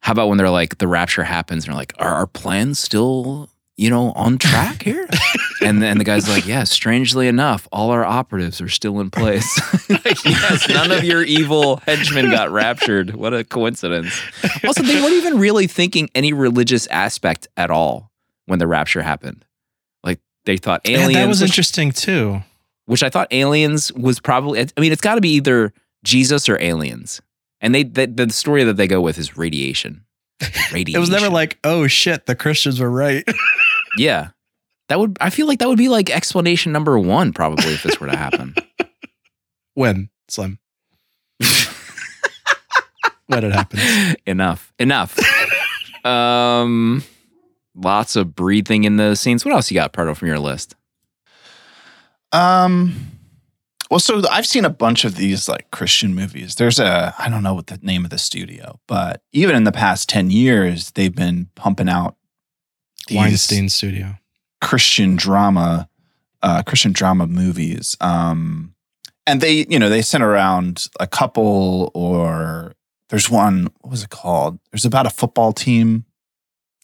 [0.00, 3.50] how about when they're like the rapture happens and they're like, are our plans still,
[3.76, 5.08] you know, on track here?
[5.62, 9.48] and then the guy's like, yeah, strangely enough, all our operatives are still in place.
[9.88, 13.14] like, yes, none of your evil henchmen got raptured.
[13.14, 14.20] What a coincidence.
[14.64, 18.10] Also, they weren't even really thinking any religious aspect at all
[18.46, 19.44] when the rapture happened.
[20.04, 22.42] Like they thought yeah, aliens, that was which, interesting too
[22.86, 24.60] which I thought aliens was probably.
[24.60, 25.72] I mean, it's got to be either
[26.04, 27.20] Jesus or aliens.
[27.60, 30.04] And they the, the story that they go with is radiation.
[30.72, 30.96] Radiation.
[30.96, 33.24] it was never like oh shit the christians were right
[33.96, 34.30] yeah.
[34.88, 37.98] That would I feel like that would be like explanation number one probably if this
[37.98, 38.54] were to happen.
[39.74, 40.58] when slim
[43.26, 44.72] when it happens enough.
[44.78, 45.18] Enough.
[46.04, 47.02] um
[47.74, 49.44] lots of breathing in the scenes.
[49.44, 50.74] What else you got, Pardo, from your list?
[52.32, 53.12] Um,
[53.90, 56.54] well, so I've seen a bunch of these like Christian movies.
[56.54, 59.72] There's a I don't know what the name of the studio, but even in the
[59.72, 62.21] past ten years, they've been pumping out these
[63.10, 64.14] weinstein studio
[64.60, 65.88] Christian drama,
[66.42, 67.96] uh, Christian drama movies.
[68.00, 68.74] Um,
[69.26, 72.74] and they, you know, they sent around a couple, or
[73.08, 73.68] there's one.
[73.80, 74.58] What was it called?
[74.70, 76.04] There's about a football team,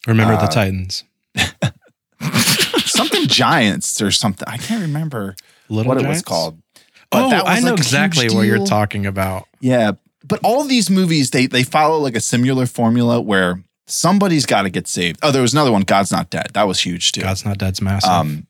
[0.07, 1.05] remember the Uh, titans
[2.85, 4.47] something Giants or something.
[4.49, 5.37] I can't remember
[5.69, 6.61] little what it was called.
[7.11, 9.93] But oh that was i know like exactly what you're talking about Yeah,
[10.25, 14.71] but all these movies they they follow like a similar formula where somebody's got to
[14.71, 15.19] get saved.
[15.23, 16.49] Oh, there was another one, God's Not Dead.
[16.55, 17.23] That was huge too.
[17.23, 18.47] god's not dead's massive Um,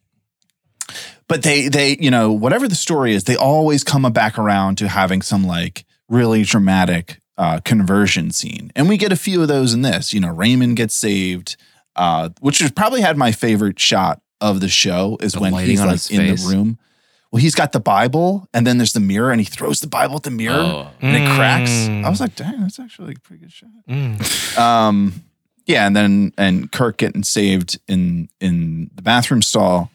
[1.29, 4.88] but they they you know whatever the story is, they always come back around to
[4.88, 9.74] having some like really dramatic uh, conversion scene, and we get a few of those
[9.74, 10.12] in this.
[10.14, 11.57] You know, Raymond gets saved,
[11.96, 15.70] uh, which has probably had my favorite shot of the show is The when lighting
[15.70, 16.44] he's on like his in face.
[16.48, 16.79] the room.
[17.31, 20.16] Well, he's got the Bible, and then there's the mirror, and he throws the Bible
[20.16, 20.90] at the mirror, Oh.
[21.03, 21.70] and it cracks.
[21.70, 22.03] Mm.
[22.05, 23.68] I was like, dang, that's actually a pretty good shot.
[23.87, 24.59] Mm.
[24.59, 25.12] Um,
[25.69, 29.91] yeah, and then and Kirk getting saved in in the bathroom stall.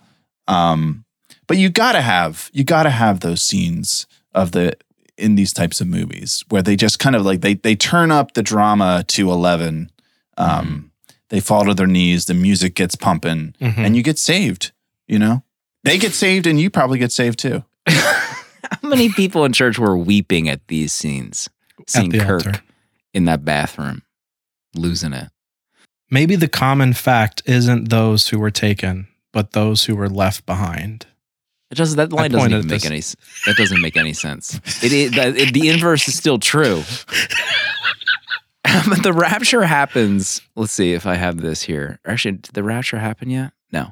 [0.47, 1.03] Um,
[1.47, 4.77] but you gotta have you gotta have those scenes of the
[5.17, 8.33] in these types of movies where they just kind of like they they turn up
[8.33, 9.89] the drama to eleven.
[10.37, 10.91] Um,
[11.29, 13.77] they fall to their knees, the music gets pumping, Mhm.
[13.77, 14.71] and you get saved.
[15.07, 15.43] You know,
[15.83, 17.63] they get saved, and you probably get saved too.
[17.87, 21.49] How many people in church were weeping at these scenes?
[21.87, 22.61] Seeing the Kirk altar.
[23.13, 24.03] in that bathroom,
[24.75, 25.29] losing it.
[26.13, 31.07] Maybe the common fact isn't those who were taken, but those who were left behind.
[31.71, 31.97] It doesn't.
[31.97, 32.85] That line doesn't even make this.
[32.85, 33.01] any.
[33.47, 34.55] That doesn't make any sense.
[34.83, 36.83] It, it, it- the inverse is still true.
[38.63, 40.41] but the rapture happens.
[40.55, 41.99] Let's see if I have this here.
[42.05, 43.53] Actually, did the rapture happen yet?
[43.71, 43.91] No.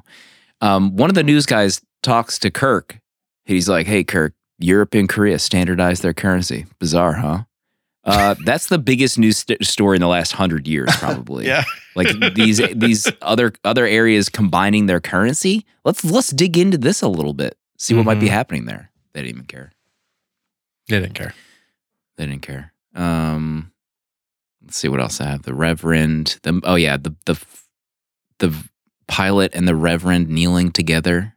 [0.60, 2.98] Um, one of the news guys talks to Kirk.
[3.44, 6.66] He's like, "Hey, Kirk, Europe and Korea standardized their currency.
[6.78, 7.42] Bizarre, huh?"
[8.04, 11.46] Uh, that's the biggest news st- story in the last hundred years, probably.
[11.46, 15.64] Yeah, like these these other other areas combining their currency.
[15.84, 17.56] Let's let's dig into this a little bit.
[17.78, 18.30] See what might be Mhm.
[18.30, 18.90] happening there.
[19.12, 19.72] They didn't even care.
[20.88, 21.34] They didn't care.
[22.16, 22.72] They didn't care.
[22.94, 23.72] Um,
[24.64, 25.42] let's see what else I have.
[25.42, 26.38] The Reverend.
[26.42, 27.40] The oh yeah the the
[28.38, 28.52] the
[29.06, 31.36] pilot and the Reverend kneeling together.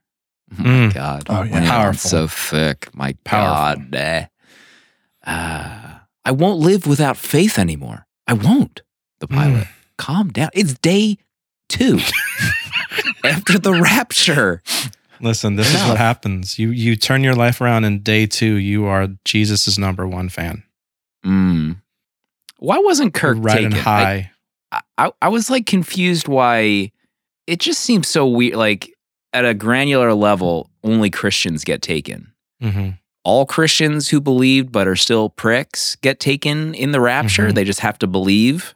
[0.51, 0.93] Oh my Mm.
[0.93, 1.23] god!
[1.29, 1.51] Oh, yeah.
[1.53, 2.09] When it got Powerful.
[2.09, 2.89] So thick.
[2.95, 3.83] My Powerful.
[3.83, 3.95] God.
[3.95, 4.25] eh.
[5.25, 5.74] Uh,
[6.25, 8.07] I won't live without faith anymore.
[8.27, 8.81] I won't.
[9.19, 9.67] The pilot.
[9.97, 10.49] Calm down.
[10.53, 11.17] It's day
[11.69, 11.99] two
[13.23, 14.61] after the rapture.
[15.21, 16.59] Listen, this is what happens.
[16.59, 18.55] You you turn your life around in day two.
[18.55, 20.63] You are Jesus' number one fan.
[21.25, 21.77] Mm.
[22.57, 23.83] Why wasn't Kirk riding taken?
[23.83, 24.31] high.
[24.71, 26.91] I, I, I was like confused why
[27.47, 28.55] it just seems so weird.
[28.55, 28.91] Like
[29.31, 32.33] at a granular level, only Christians get taken.
[32.61, 32.89] hmm
[33.25, 37.49] All Christians who believed but are still pricks get taken in the rapture.
[37.49, 37.55] Mhm.
[37.55, 38.75] They just have to believe.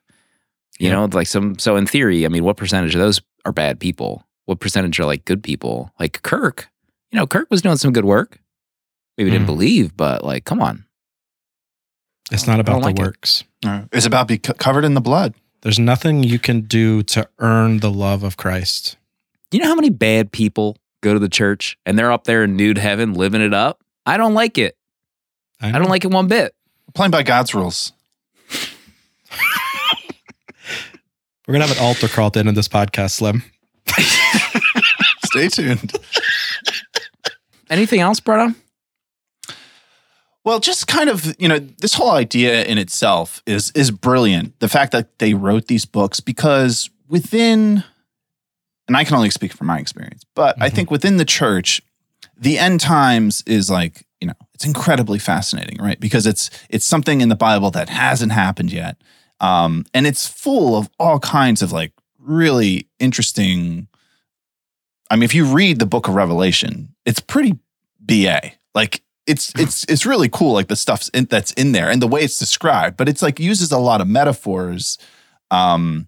[0.80, 0.94] You Yep.
[1.12, 1.58] know, like some.
[1.60, 4.26] So in theory, I mean, what percentage of those are bad people?
[4.46, 5.94] What percentage are like good people?
[6.00, 6.68] Like Kirk.
[7.12, 8.40] You know, Kirk was doing some good work.
[9.18, 9.54] Maybe didn't Mhm.
[9.54, 10.86] believe, but like, come on.
[12.32, 13.02] It's not about the like it.
[13.02, 13.44] works.
[13.92, 15.34] It's about be covered in the blood.
[15.62, 18.98] There's nothing you can do to earn the love of Christ.
[19.52, 22.56] You know how many bad people go to the church and they're up there in
[22.56, 23.82] nude heaven living it up?
[24.10, 24.76] I don't like it.
[25.62, 25.80] I know.
[25.80, 26.56] don't like it one bit.
[26.96, 27.94] Playing by God's rules.
[31.48, 33.44] We're gonna have an altar call at the end of this podcast, Slim.
[35.26, 35.94] Stay tuned.
[37.70, 38.54] Anything else, Brother?
[40.44, 44.60] Well, just kind of, you know, this whole idea in itself is is brilliant.
[44.60, 47.84] The fact that they wrote these books because within
[48.88, 50.74] and I can only speak from my experience, but I Mhm.
[50.74, 51.80] think within the church,
[52.40, 56.00] the end times is like, you know, it's incredibly fascinating, right?
[56.00, 58.98] Because it's it's something in the Bible that hasn't happened yet.
[59.40, 63.88] Um, and it's full of all kinds of like really interesting
[65.10, 67.58] I mean, if you read the book of Revelation, it's pretty
[68.00, 68.52] BA.
[68.76, 72.08] Like it's it's it's really cool, like the stuff in, that's in there and the
[72.08, 72.98] way it's described.
[72.98, 74.98] But it's like uses a lot of metaphors,
[75.50, 76.08] um,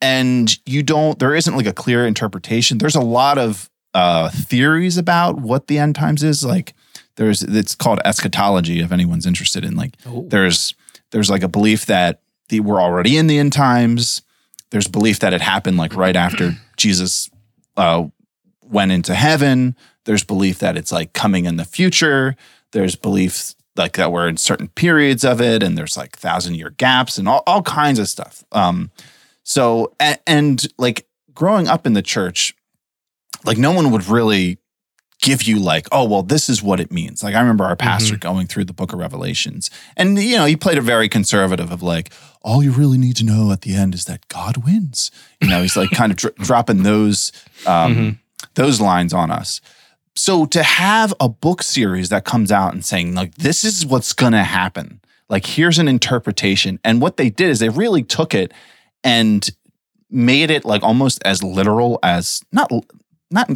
[0.00, 1.18] and you don't.
[1.18, 2.78] There isn't like a clear interpretation.
[2.78, 6.44] There's a lot of uh, theories about what the end times is.
[6.44, 6.74] Like
[7.16, 8.80] there's it's called eschatology.
[8.80, 10.74] If anyone's interested in like there's
[11.10, 14.22] there's like a belief that the, we're already in the end times.
[14.70, 17.30] There's belief that it happened like right after Jesus
[17.76, 18.06] uh,
[18.62, 19.76] went into heaven.
[20.04, 22.36] There's belief that it's like coming in the future.
[22.72, 26.70] There's belief like that we're in certain periods of it, and there's like thousand year
[26.70, 28.44] gaps and all, all kinds of stuff.
[28.52, 28.90] Um,
[29.42, 32.54] so and, and like growing up in the church,
[33.44, 34.58] like no one would really
[35.22, 37.22] give you like, oh well, this is what it means.
[37.22, 40.56] Like I remember our pastor going through the book of Revelations, and you know he
[40.56, 42.10] played a very conservative of like,
[42.42, 45.10] all you really need to know at the end is that God wins.
[45.40, 47.32] You know, he's like kind of dr- dropping those
[47.66, 48.18] um, Mhm.
[48.54, 49.60] those lines on us.
[50.16, 54.12] So to have a book series that comes out and saying like this is what's
[54.12, 55.00] going to happen.
[55.28, 58.52] Like here's an interpretation and what they did is they really took it
[59.04, 59.48] and
[60.10, 62.70] made it like almost as literal as not
[63.30, 63.50] not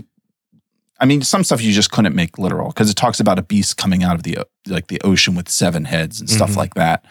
[1.00, 3.76] I mean some stuff you just couldn't make literal because it talks about a beast
[3.76, 6.56] coming out of the like the ocean with seven heads and stuff Mhm.
[6.56, 7.04] like that.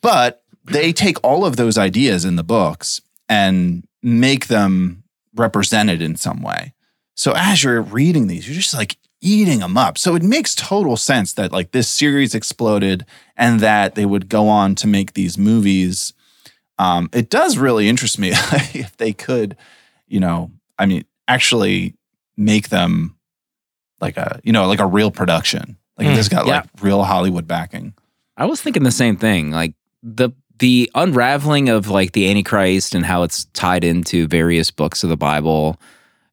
[0.00, 5.02] But they take all of those ideas in the books and make them
[5.34, 6.74] represented in some way.
[7.14, 9.98] So as you're reading these, you're just like eating them up.
[9.98, 13.04] So it makes total sense that like this series exploded
[13.36, 16.12] and that they would go on to make these movies.
[16.78, 18.30] Um, it does really interest me
[18.74, 19.56] if they could,
[20.06, 21.94] you know, I mean, actually
[22.36, 23.16] make them
[24.00, 25.76] like a, you know, like a real production.
[25.96, 26.60] Like Mm, this got yeah.
[26.60, 27.94] like real Hollywood backing.
[28.36, 29.50] I was thinking the same thing.
[29.50, 35.04] Like the the unraveling of like the Antichrist and how it's tied into various books
[35.04, 35.80] of the Bible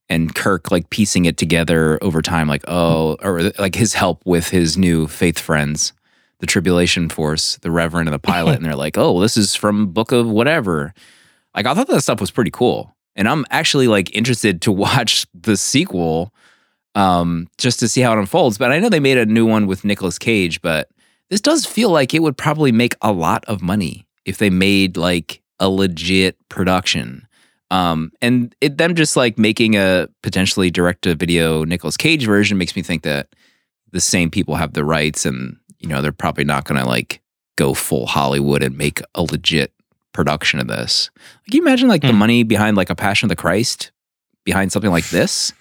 [0.09, 4.49] and Kirk like piecing it together over time, like, oh, or like his help with
[4.49, 5.93] his new faith friends,
[6.39, 9.87] the tribulation force, the Reverend and the pilot, and they're like, oh, this is from
[9.87, 10.93] book of whatever.
[11.55, 12.94] Like I thought that stuff was pretty cool.
[13.15, 16.33] And I'm actually like interested to watch the sequel
[16.95, 18.57] um, just to see how it unfolds.
[18.57, 20.89] But I know they made a new one with Nicolas Cage, but
[21.29, 24.97] this does feel like it would probably make a lot of money if they made
[24.97, 27.27] like a legit production.
[27.71, 32.57] Um, and it, them just like making a potentially direct to video Nicolas Cage version
[32.57, 33.29] makes me think that
[33.91, 37.21] the same people have the rights, and you know they're probably not going to like
[37.55, 39.73] go full Hollywood and make a legit
[40.15, 41.09] production of this.
[41.49, 42.17] Can you imagine like the Hmm.
[42.17, 43.91] money behind like a Passion of the Christ
[44.45, 45.51] behind something like this?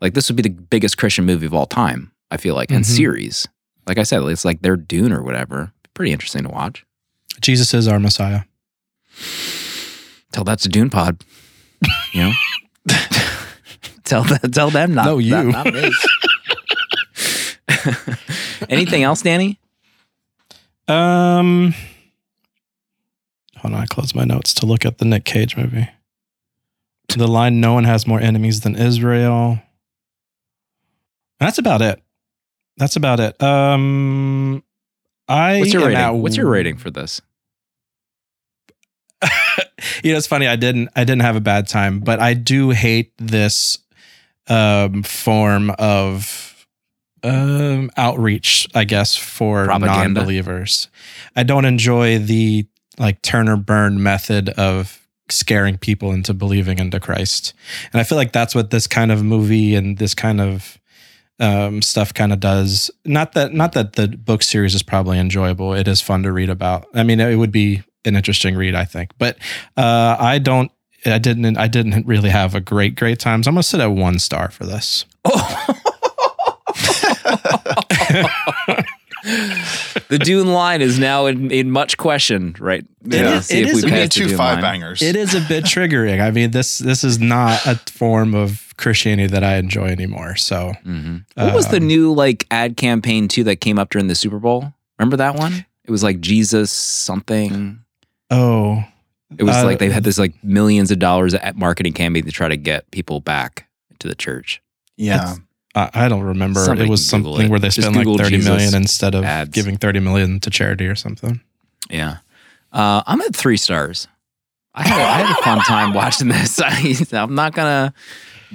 [0.00, 2.12] Like this would be the biggest Christian movie of all time.
[2.30, 2.88] I feel like, and Mhm.
[2.88, 3.46] series.
[3.86, 5.72] Like I said, it's like their Dune or whatever.
[5.94, 6.84] Pretty interesting to watch.
[7.40, 8.42] Jesus is our Messiah.
[10.32, 11.22] Tell that to Dune Pod.
[12.12, 12.32] You know,
[14.04, 15.06] tell that, tell them not.
[15.06, 15.30] No, you.
[15.30, 15.90] Not, not me.
[18.68, 19.58] Anything else, Danny?
[20.88, 21.74] Um,
[23.74, 25.88] on, I close my notes to look at the Nick Cage movie.
[27.08, 29.60] To the line, "No one has more enemies than Israel."
[31.38, 32.02] That's about it.
[32.78, 33.40] That's about it.
[33.42, 34.62] Um,
[35.28, 35.98] I What's your rating?
[35.98, 37.20] at- What's your rating for this?
[40.02, 40.46] you know, it's funny.
[40.46, 40.88] I didn't.
[40.96, 43.78] I didn't have a bad time, but I do hate this
[44.48, 46.66] um, form of
[47.22, 48.68] um, outreach.
[48.74, 50.20] I guess for Propaganda.
[50.20, 50.88] non-believers.
[51.34, 52.66] I don't enjoy the
[52.98, 57.52] like turn or burn method of scaring people into believing into Christ,
[57.92, 60.78] and I feel like that's what this kind of movie and this kind of
[61.38, 62.90] um, stuff kind of does.
[63.04, 65.74] Not that not that the book series is probably enjoyable.
[65.74, 66.86] It is fun to read about.
[66.94, 69.12] I mean, it would be an interesting read, I think.
[69.18, 69.38] But
[69.76, 70.70] uh, I don't.
[71.04, 71.56] I didn't.
[71.56, 73.42] I didn't really have a great great time.
[73.42, 75.04] So I'm gonna sit at one star for this.
[80.08, 82.84] the Dune line is now in, in much question, right?
[83.04, 83.40] Yeah.
[83.40, 84.62] See It if is- we it We pass need two five line.
[84.62, 85.02] bangers.
[85.02, 86.20] It is a bit triggering.
[86.20, 90.36] I mean this this is not a form of Christianity that I enjoy anymore.
[90.36, 91.24] So Mhm.
[91.34, 94.38] What was the Um, new like ad campaign too that came up during the Super
[94.38, 94.72] Bowl?
[94.98, 95.64] Remember that one?
[95.84, 97.78] It was like Jesus something.
[98.30, 98.84] oh
[99.38, 102.32] It was Uh, like they had this like millions of dollars at marketing campaign to
[102.32, 103.66] try to get people back
[103.98, 104.60] to the church.
[104.96, 105.34] yeah.
[105.76, 106.60] I, I don't remember.
[106.60, 107.50] Somebody it was something it.
[107.50, 109.50] where they Just spent like thirty million Jesus instead of ads.
[109.50, 111.40] giving thirty million to charity or something.
[111.90, 112.18] Yeah.
[112.72, 114.08] Uh, I'm at three stars.
[114.74, 116.60] I had, I had a fun time watching this.
[116.64, 117.94] I, I'm not gonna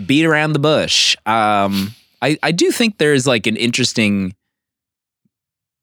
[0.05, 1.15] beat around the bush.
[1.25, 4.35] Um, I I do think there's like an interesting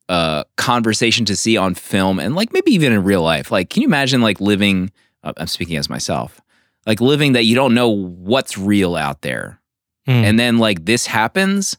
[0.09, 3.51] uh conversation to see on film and like maybe even in real life.
[3.51, 4.91] Like, can you imagine like living?
[5.23, 6.41] Uh, I'm speaking as myself.
[6.87, 9.61] Like living that you don't know what's real out there,
[10.09, 10.25] Hmm.
[10.25, 11.77] and then like this happens.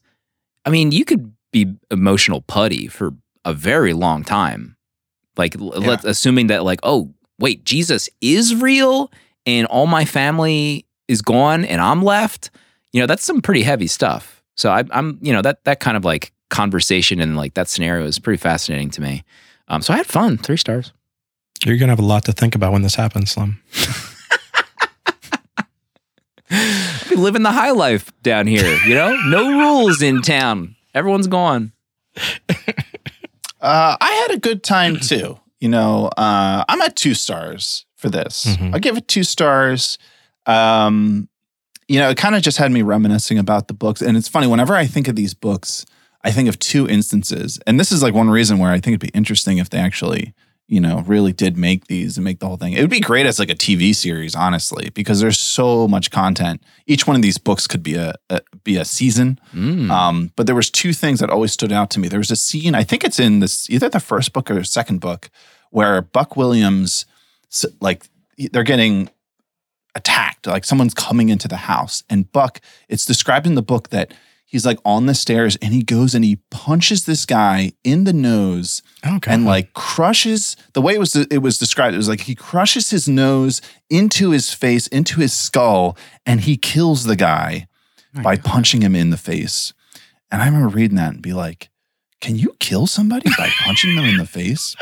[0.63, 3.11] I mean, you could be emotional putty for
[3.43, 4.75] a very long time.
[5.35, 5.61] Like, Yeah.
[5.77, 9.11] let's assuming that, like, oh, wait, Jesus is real
[9.47, 12.51] and all my family is gone and I'm left.
[12.93, 14.43] You know, that's some pretty heavy stuff.
[14.55, 18.05] So I, I'm, you know, that that kind of like conversation and like that scenario
[18.05, 19.23] is pretty fascinating to me.
[19.69, 20.37] Um, so I had fun.
[20.37, 20.91] Three stars.
[21.65, 23.59] You're gonna have a lot to think about when this happens, Slim.
[27.09, 28.77] We living the high life down here.
[28.85, 30.75] You know, no rules in town.
[30.93, 31.71] Everyone's gone.
[33.61, 35.39] Uh, I had a good time too.
[35.59, 38.45] You know, uh, I'm at two stars for this.
[38.45, 38.73] Mhm.
[38.73, 39.97] I give it two stars.
[40.45, 41.27] Um,
[41.89, 44.01] you know, it kind of just had me reminiscing about the books.
[44.01, 45.85] And it's funny, whenever I think of these books,
[46.23, 47.59] I think of two instances.
[47.67, 50.33] And this is like one reason where I think it'd be interesting if they actually,
[50.69, 52.73] you know, really did make these and make the whole thing.
[52.73, 56.63] It would be great as like a TV series, honestly, because there's so much content.
[56.85, 59.39] Each one of these books could be a, a be a season.
[59.51, 59.89] Mm.
[59.89, 62.07] Um, but there was two things that always stood out to me.
[62.07, 64.63] There was a scene, I think it's in this either the first book or the
[64.63, 65.31] second book,
[65.71, 67.07] where Buck Williams,
[67.81, 68.05] like
[68.37, 69.09] they're getting
[69.95, 72.61] attacked, like someone's coming into the house, and Buck.
[72.87, 74.13] It's described in the book that
[74.45, 78.13] he's like on the stairs and he goes and he punches this guy in the
[78.13, 79.31] nose Okay.
[79.31, 81.93] and like crushes the way it was it was described.
[81.93, 86.57] It was like he crushes his nose into his face, into his skull, and he
[86.57, 87.67] kills the guy
[88.23, 89.71] by punching him in the face.
[90.31, 91.69] And I remember reading that and be like,
[92.21, 94.75] "Can you kill somebody by punching them in the face?"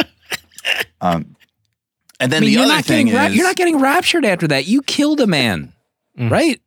[0.99, 1.36] Um,
[2.20, 3.80] and then I mean, the you're other not thing getting is, rap- you're not getting
[3.80, 4.65] raptured after that.
[4.68, 5.74] You killed a man,
[6.18, 6.32] Mm.
[6.32, 6.59] right?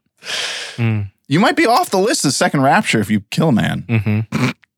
[0.76, 3.82] Mm, you might be off the list of second rapture if you kill a man.
[3.88, 4.54] mhm.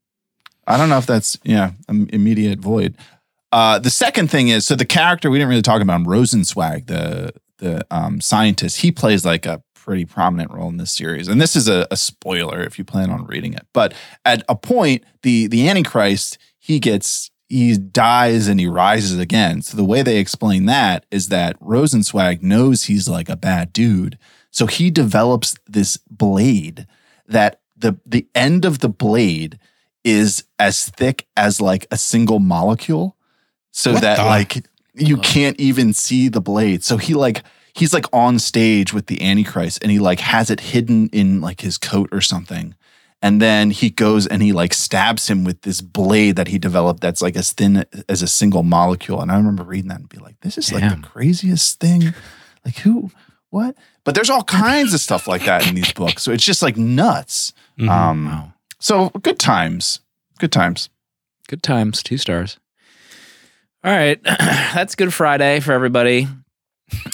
[0.73, 2.97] I don't know if that's yeah immediate void.
[3.53, 6.87] Uh, the second thing is so the character we didn't really talk about him, Rosenzweig,
[6.87, 8.81] the the um, scientist.
[8.81, 11.97] He plays like a pretty prominent role in this series, and this is a, a
[11.97, 13.67] spoiler if you plan on reading it.
[13.75, 13.93] But
[14.25, 19.61] at a point, the the Antichrist he gets he dies and he rises again.
[19.61, 24.19] So the way they explain that is that Rosenzweig knows he's like a bad dude,
[24.51, 26.87] so he develops this blade
[27.27, 29.59] that the the end of the blade
[30.05, 33.17] is as thick as like a single molecule
[33.71, 37.43] so What that the- like you can't even see the blade so he like
[37.75, 41.63] he's like on stage with the Antichrist and he like has it hidden in like
[41.63, 42.75] his coat or something.
[43.23, 47.01] And then he goes and he like stabs him with this blade that he developed
[47.01, 49.23] that's like as thin as a single molecule.
[49.23, 52.13] And I remember reading that and be like, this is like the craziest thing.
[52.65, 53.11] Like who,
[53.49, 53.75] what?
[54.05, 56.23] But there's all kinds of stuff like that in these books.
[56.25, 57.55] So it's just like nuts.
[57.79, 57.89] Mhm.
[57.89, 58.53] Um, Wow.
[58.83, 60.01] So good times.
[60.39, 60.89] Good times.
[61.49, 62.59] Good times, two stars.
[63.85, 64.21] All right.
[64.25, 66.29] That's Good Friday for everybody.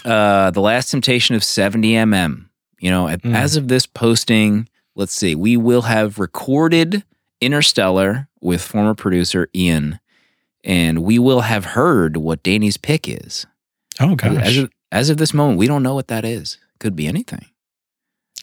[0.05, 2.45] Uh, the last temptation of 70mm.
[2.81, 3.35] You know, Mm.
[3.35, 7.03] as of this posting, let's see, we will have recorded
[7.41, 9.99] Interstellar with former producer Ian,
[10.64, 13.47] and we will have heard what Danny's pick is.
[14.01, 14.57] oh As gosh.
[14.59, 16.59] of, as of this moment, we don't know what that is.
[16.81, 17.47] Could be anything.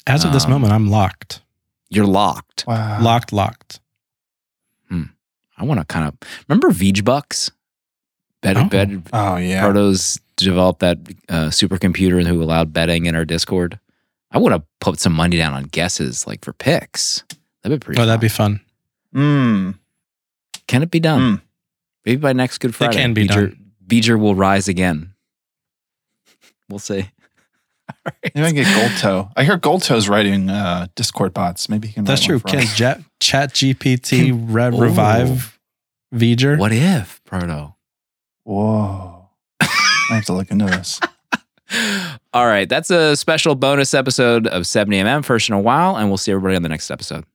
[0.08, 1.42] As of this um, moment, I'm locked.
[1.90, 2.66] You're locked.
[2.68, 3.02] Wow.
[3.02, 3.80] Locked, locked.
[5.58, 6.16] I want to kind of
[6.50, 7.50] remember Veej Bucks.
[8.42, 8.66] Bet, Oh.
[8.66, 9.64] bet, Oh yeah.
[9.64, 10.98] Protos developed that
[11.30, 13.80] uh, supercomputer who allowed betting in our Discord.
[14.32, 17.24] I want to put some money down on guesses, like for picks.
[17.64, 18.02] That'd be pretty.
[18.02, 18.60] Oh, that'd be fun.
[19.14, 19.22] fun.
[19.74, 19.80] Mm.
[20.68, 21.38] Can it be done?
[21.38, 21.42] Mm.
[22.06, 23.72] Maybe by next Good Friday, It can be V'ger, done.
[23.88, 25.14] V'ger will rise again.
[26.68, 27.10] We'll see.
[27.90, 28.32] All right.
[28.36, 29.32] Maybe I can get Gold Toe.
[29.36, 31.70] I hear Gold Toe's writing uh, Discord bots.
[31.70, 32.04] Maybe he can.
[32.04, 32.36] That's write true.
[32.36, 32.76] one for Can us.
[32.76, 34.78] Jet, Chat GPT re- Oh.
[34.80, 35.60] revive
[36.14, 36.58] V'ger?
[36.58, 37.74] What if Proto?
[38.44, 39.30] Whoa.
[39.60, 39.68] I
[40.10, 41.00] have to look into this.
[42.34, 46.18] All right, that's a special bonus episode of 70mm first in a while, and we'll
[46.18, 47.26] see everybody on the next episode.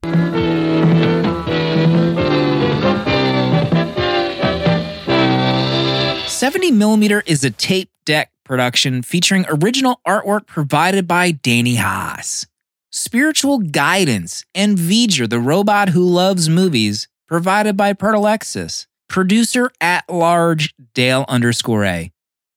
[6.40, 12.46] Seventy millimeter is a tape deck production featuring original artwork provided by Danny Haas,
[12.90, 18.86] spiritual guidance, and V'ger, the robot who loves movies, provided by Pertalexis.
[19.06, 22.10] Producer at large Dale underscore A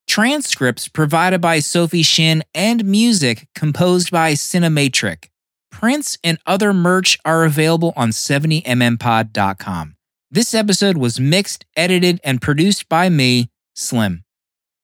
[0.08, 5.26] transcripts provided by Sophie Shin, and music composed by Cinematric.
[5.72, 9.96] Prints and other merch are available on 70mmpod.com.
[10.32, 14.24] This episode was mixed, edited, and produced by me, Slim.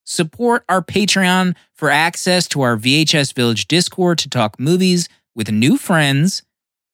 [0.03, 5.77] Support our Patreon for access to our VHS Village Discord to talk movies with new
[5.77, 6.43] friends,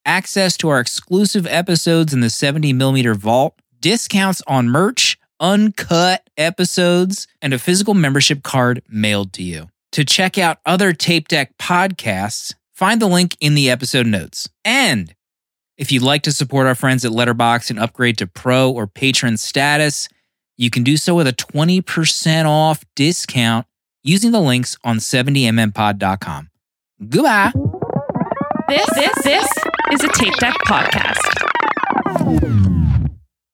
[0.05, 7.53] access to our exclusive episodes in the 70mm vault, discounts on merch, uncut episodes, and
[7.53, 9.69] a physical membership card mailed to you.
[9.93, 14.49] To check out other Tape Deck podcasts, find the link in the episode notes.
[14.65, 15.15] And
[15.77, 19.37] if you'd like to support our friends at Letterboxd and upgrade to pro or patron
[19.37, 20.09] status,
[20.57, 23.65] you can do so with a 20% off discount
[24.03, 26.49] using the links on 70mmpod.com.
[27.09, 27.51] Goodbye.
[28.67, 29.47] This, this, this
[29.91, 31.45] is a Tape Deck podcast.